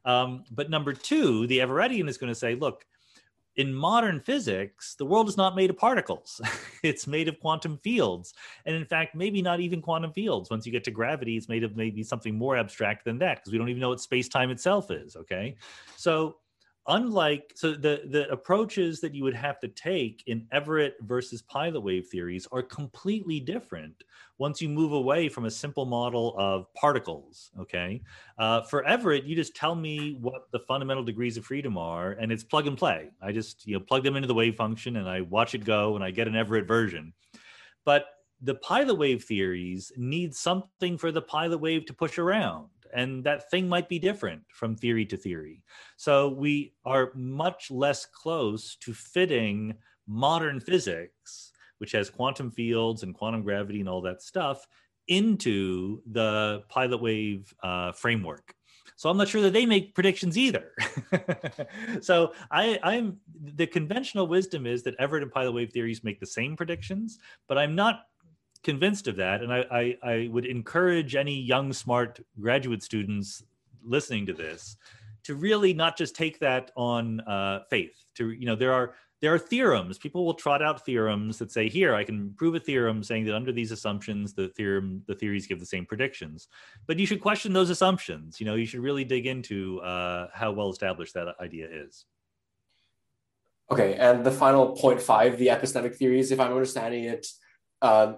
[0.05, 2.86] Um, but number two, the Everettian is going to say, look,
[3.58, 6.39] in modern physics, the world is not made of particles.
[6.84, 8.36] it's made of quantum fields.
[8.66, 10.51] And in fact, maybe not even quantum fields.
[10.51, 13.51] Once you get to gravity, it's made of maybe something more abstract than that because
[13.51, 15.16] we don't even know what space time itself is.
[15.16, 15.55] Okay.
[15.95, 16.38] So
[16.88, 21.81] unlike so the the approaches that you would have to take in Everett versus pilot
[21.81, 24.03] wave theories are completely different
[24.38, 28.01] once you move away from a simple model of particles okay?
[28.38, 32.31] Uh, for Everett you just tell me what the fundamental degrees of freedom are and
[32.31, 33.09] it's plug and play.
[33.21, 35.95] I just you know plug them into the wave function and I watch it go
[35.95, 37.13] and I get an Everett version.
[37.83, 38.05] But
[38.41, 43.49] the pilot wave theories need something for the pilot wave to push around and that
[43.49, 45.63] thing might be different from theory to theory.
[45.97, 49.75] So we are much less close to fitting
[50.07, 54.65] modern physics, which has quantum fields and quantum gravity and all that stuff,
[55.07, 58.53] into the pilot wave uh, framework.
[58.95, 60.71] So I'm not sure that they make predictions either.
[62.01, 63.17] so I, I'm
[63.53, 67.57] the conventional wisdom is that Everett and pilot wave theories make the same predictions, but
[67.57, 68.05] I'm not
[68.64, 69.41] convinced of that.
[69.41, 73.43] And I, I, I would encourage any young, smart graduate students
[73.84, 74.78] listening to this
[75.24, 78.05] to really not just take that on uh, faith.
[78.16, 79.97] To you know, there are there are theorems.
[79.97, 83.36] People will trot out theorems that say, "Here, I can prove a theorem saying that
[83.36, 86.47] under these assumptions, the theorem, the theories give the same predictions."
[86.86, 88.39] But you should question those assumptions.
[88.39, 92.05] You know, you should really dig into uh, how well established that idea is.
[93.70, 96.32] Okay, and the final point five, the epistemic theories.
[96.32, 97.28] If I'm understanding it,
[97.82, 98.14] uh,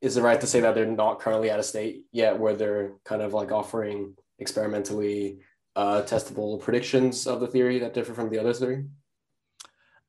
[0.00, 2.92] is it right to say that they're not currently at a state yet where they're
[3.04, 5.38] kind of like offering experimentally
[5.76, 8.84] uh, testable predictions of the theory that differ from the other theory?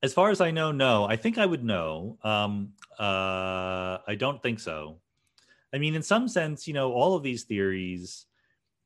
[0.02, 1.06] As far as I know, no.
[1.06, 2.18] I think I would know.
[2.24, 5.00] Um, uh, I don't think so.
[5.74, 8.26] I mean, in some sense, you know, all of these theories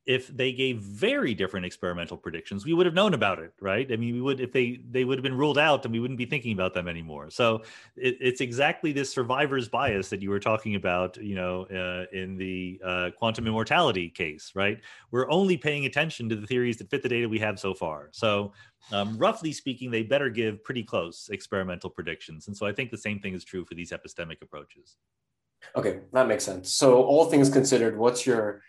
[0.06, 3.90] if they gave very different experimental predictions, we would have known about it, right?
[3.90, 6.18] I mean, we would if they they would have been ruled out, and we wouldn't
[6.18, 7.30] be thinking about them anymore.
[7.30, 7.62] So
[7.96, 12.36] it, it's exactly this survivor's bias that you were talking about, you know, uh, in
[12.36, 14.78] the uh, quantum immortality case, right?
[15.10, 18.10] We're only paying attention to the theories that fit the data we have so far.
[18.12, 18.52] So
[18.92, 22.98] um, roughly speaking, they better give pretty close experimental predictions, and so I think the
[22.98, 24.96] same thing is true for these epistemic approaches.
[25.74, 26.70] Okay, that makes sense.
[26.70, 28.60] So all things considered, what's your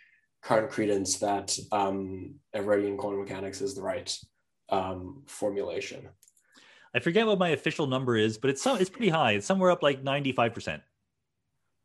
[0.45, 4.15] current credence that um, Everettian quantum mechanics is the right
[4.69, 6.07] um, formulation.
[6.93, 9.31] I forget what my official number is, but it's so, it's pretty high.
[9.33, 10.83] It's somewhere up like ninety five percent.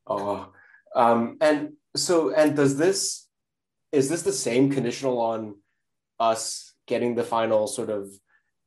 [0.07, 0.53] Oh,
[0.95, 3.27] um, and so and does this
[3.93, 5.57] is this the same conditional on
[6.21, 8.09] us getting the final sort of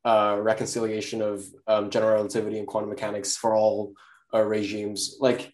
[0.04, 3.94] uh, reconciliation of um, general relativity and quantum mechanics for all
[4.34, 5.18] uh, regimes?
[5.20, 5.54] Like,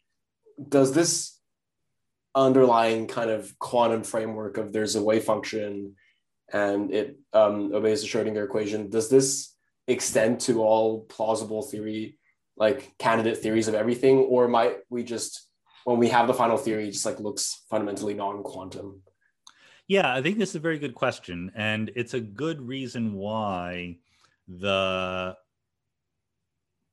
[0.69, 1.38] does this
[2.35, 5.95] underlying kind of quantum framework of there's a wave function
[6.51, 8.89] and it um, obeys the Schrodinger equation.
[8.89, 9.55] Does this
[9.87, 12.17] extend to all plausible theory,
[12.57, 15.47] like candidate theories of everything, or might we just,
[15.83, 19.01] when we have the final theory, just like looks fundamentally non-quantum?
[19.87, 23.97] Yeah, I think this is a very good question, and it's a good reason why
[24.47, 25.35] the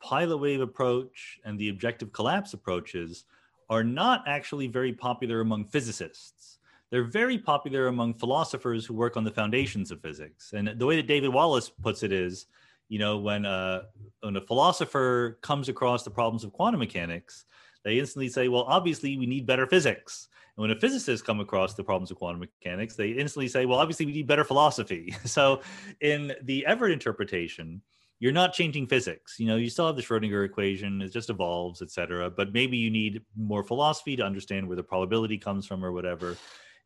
[0.02, 3.24] pilot wave approach and the objective collapse approaches
[3.68, 6.58] are not actually very popular among physicists.
[6.90, 10.52] They're very popular among philosophers who work on the foundations of physics.
[10.52, 12.46] And the way that David Wallace puts it is,
[12.88, 13.82] you know, when a,
[14.20, 17.44] when a philosopher comes across the problems of quantum mechanics,
[17.84, 20.28] they instantly say, well, obviously we need better physics.
[20.56, 23.78] And when a physicist come across the problems of quantum mechanics, they instantly say, well,
[23.78, 25.14] obviously we need better philosophy.
[25.24, 25.60] so
[26.00, 27.82] in the Everett interpretation,
[28.18, 29.36] you're not changing physics.
[29.38, 32.30] You know, you still have the Schrodinger equation, it just evolves, et cetera.
[32.30, 36.36] But maybe you need more philosophy to understand where the probability comes from or whatever.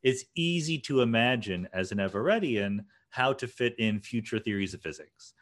[0.02, 5.34] It's easy to imagine as an Everettian how to fit in future theories of physics.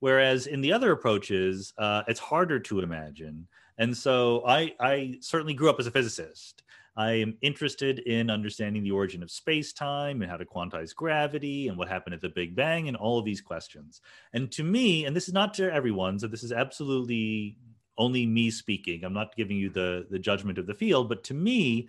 [0.00, 3.46] Whereas in the other approaches, uh, it's harder to imagine.
[3.78, 6.59] And so I, I certainly grew up as a physicist.
[6.96, 11.68] I am interested in understanding the origin of space time and how to quantize gravity
[11.68, 14.00] and what happened at the Big Bang and all of these questions.
[14.32, 17.56] And to me, and this is not to everyone, so this is absolutely
[17.96, 19.04] only me speaking.
[19.04, 21.88] I'm not giving you the, the judgment of the field, but to me,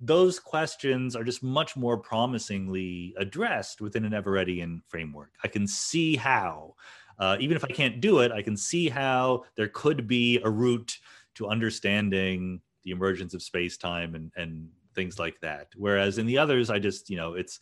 [0.00, 5.32] those questions are just much more promisingly addressed within an Everettian framework.
[5.42, 6.74] I can see how,
[7.18, 10.50] uh, even if I can't do it, I can see how there could be a
[10.50, 10.96] route
[11.34, 15.68] to understanding the emergence of space time and and things like that.
[15.76, 17.60] Whereas in the others i just you know it's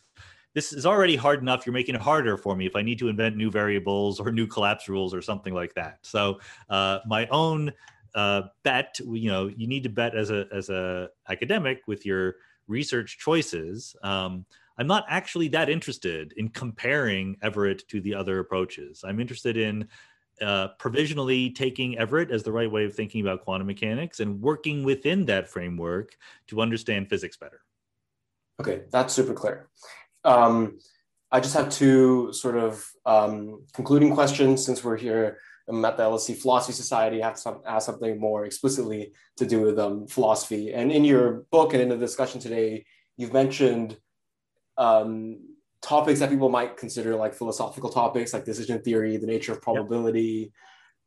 [0.53, 1.67] this is already hard enough.
[1.67, 4.47] You're making it harder for me if i need to invent new variables or new
[4.47, 5.99] collapse rules or something like that.
[6.01, 7.73] So uh, my own
[8.15, 12.35] uh, bet you know you need to bet as a as a academic with your
[12.67, 13.95] research choices.
[14.03, 14.45] Um,
[14.79, 19.03] i'm not actually that interested in comparing everett to the other approaches.
[19.03, 19.87] I'm interested in
[20.41, 24.83] uh, provisionally taking Everett as the right way of thinking about quantum mechanics and working
[24.83, 26.15] within that framework
[26.47, 27.61] to understand physics better.
[28.59, 29.69] Okay, that's super clear.
[30.23, 30.79] Um,
[31.31, 36.03] I just have two sort of um, concluding questions since we're here um, at the
[36.03, 37.21] LSE Philosophy Society.
[37.21, 40.73] I have to ask something more explicitly to do with um, philosophy.
[40.73, 42.85] And in your book and in the discussion today,
[43.17, 43.97] you've mentioned
[44.77, 45.39] um,
[45.81, 50.51] topics that people might consider like philosophical topics, like decision theory, the nature of probability.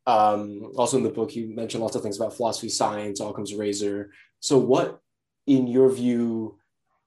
[0.06, 0.16] Yep.
[0.16, 4.12] Um, also in the book, you mentioned lots of things about philosophy, science, Occam's razor.
[4.40, 5.00] So, what,
[5.46, 6.58] in your view,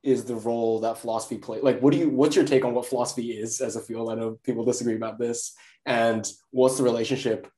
[0.03, 1.63] is the role that philosophy plays?
[1.63, 2.09] Like, what do you?
[2.09, 4.11] What's your take on what philosophy is as a field?
[4.11, 5.53] I know people disagree about this,
[5.85, 7.49] and what's the relationship,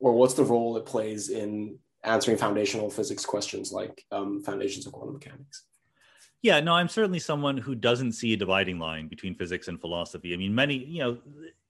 [0.00, 4.92] or what's the role it plays in answering foundational physics questions like um, foundations of
[4.92, 5.66] quantum mechanics?
[6.42, 10.32] Yeah, no, I'm certainly someone who doesn't see a dividing line between physics and philosophy.
[10.32, 11.18] I mean, many, you know,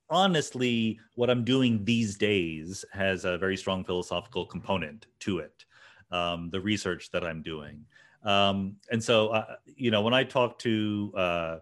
[0.08, 5.64] honestly, what I'm doing these days has a very strong philosophical component to it,
[6.12, 7.84] um, the research that I'm doing.
[8.22, 11.56] Um, and so, uh, you know, when I talk to uh,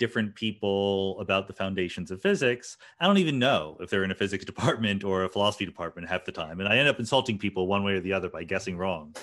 [0.00, 2.78] different people about the foundations of physics.
[2.98, 6.24] I don't even know if they're in a physics department or a philosophy department half
[6.24, 6.58] the time.
[6.58, 9.14] And I end up insulting people one way or the other by guessing wrong.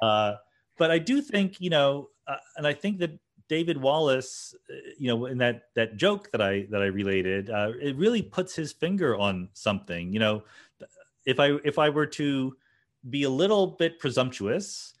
[0.00, 0.36] Uh,
[0.78, 3.18] but I do think, you know, uh, and I think that
[3.48, 7.72] David Wallace, uh, you know, in that that joke that I that I related, uh,
[7.80, 10.12] it really puts his finger on something.
[10.12, 10.42] You know,
[11.26, 12.56] if I if I were to
[13.08, 14.94] be a little bit presumptuous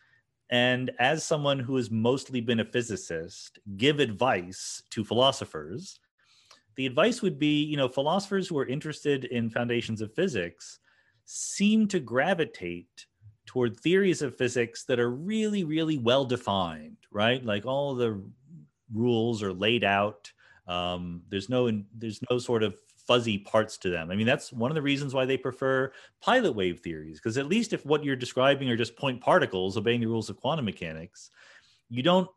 [0.50, 6.00] and as someone who has mostly been a physicist, give advice to philosophers,
[6.74, 10.80] the advice would be you know, philosophers who are interested in foundations of physics
[11.24, 13.06] seem to gravitate
[13.50, 17.44] toward theories of physics that are really, really well defined, right?
[17.44, 18.22] Like all the
[18.94, 20.30] rules are laid out.
[20.68, 22.78] Um, there's no there's no sort of
[23.08, 24.08] fuzzy parts to them.
[24.08, 25.90] I mean, that's one of the reasons why they prefer
[26.20, 30.00] pilot wave theories, because at least if what you're describing are just point particles obeying
[30.00, 31.30] the rules of quantum mechanics,
[31.88, 32.28] you don't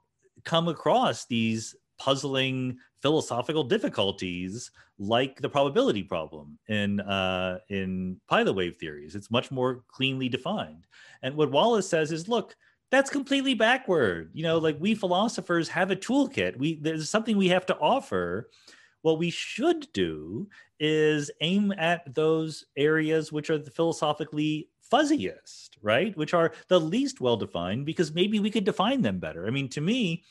[0.46, 8.78] come across these puzzling philosophical difficulties like the probability problem in uh, in pilot wave
[8.78, 9.16] theories.
[9.16, 10.88] It's much more cleanly defined.
[11.22, 12.56] And what Wallace says is, look,
[12.92, 14.32] that's completely backward.
[14.34, 16.58] You know, like we philosophers have a toolkit.
[16.58, 18.50] We there's something we have to offer
[19.02, 20.48] what we should do
[20.80, 26.16] is aim at those areas which are the philosophically fuzziest, right?
[26.18, 29.46] Which are the least well defined because maybe we could define them better.
[29.46, 30.24] I mean, to me,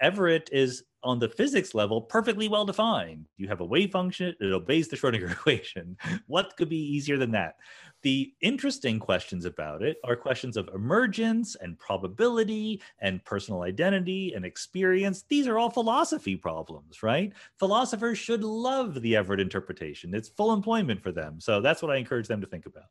[0.00, 3.26] Everett is on the physics level perfectly well defined.
[3.36, 5.96] You have a wave function, it obeys the Schrodinger equation.
[6.26, 7.56] What could be easier than that?
[8.02, 14.44] The interesting questions about it are questions of emergence and probability and personal identity and
[14.44, 15.24] experience.
[15.28, 17.32] These are all philosophy problems, right?
[17.58, 20.14] Philosophers should love the Everett interpretation.
[20.14, 21.40] It's full employment for them.
[21.40, 22.84] So that's what I encourage them to think about.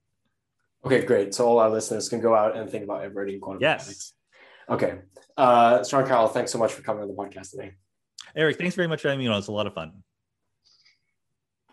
[0.86, 1.34] Okay, great.
[1.34, 3.82] So all our listeners can go out and think about Everett in quantum yes.
[3.82, 4.14] mechanics.
[4.70, 5.00] Okay.
[5.36, 7.74] Uh, Sean Carroll, thanks so much for coming on the podcast today.
[8.36, 9.38] Eric, thanks very much for having me on.
[9.38, 10.04] It's a lot of fun.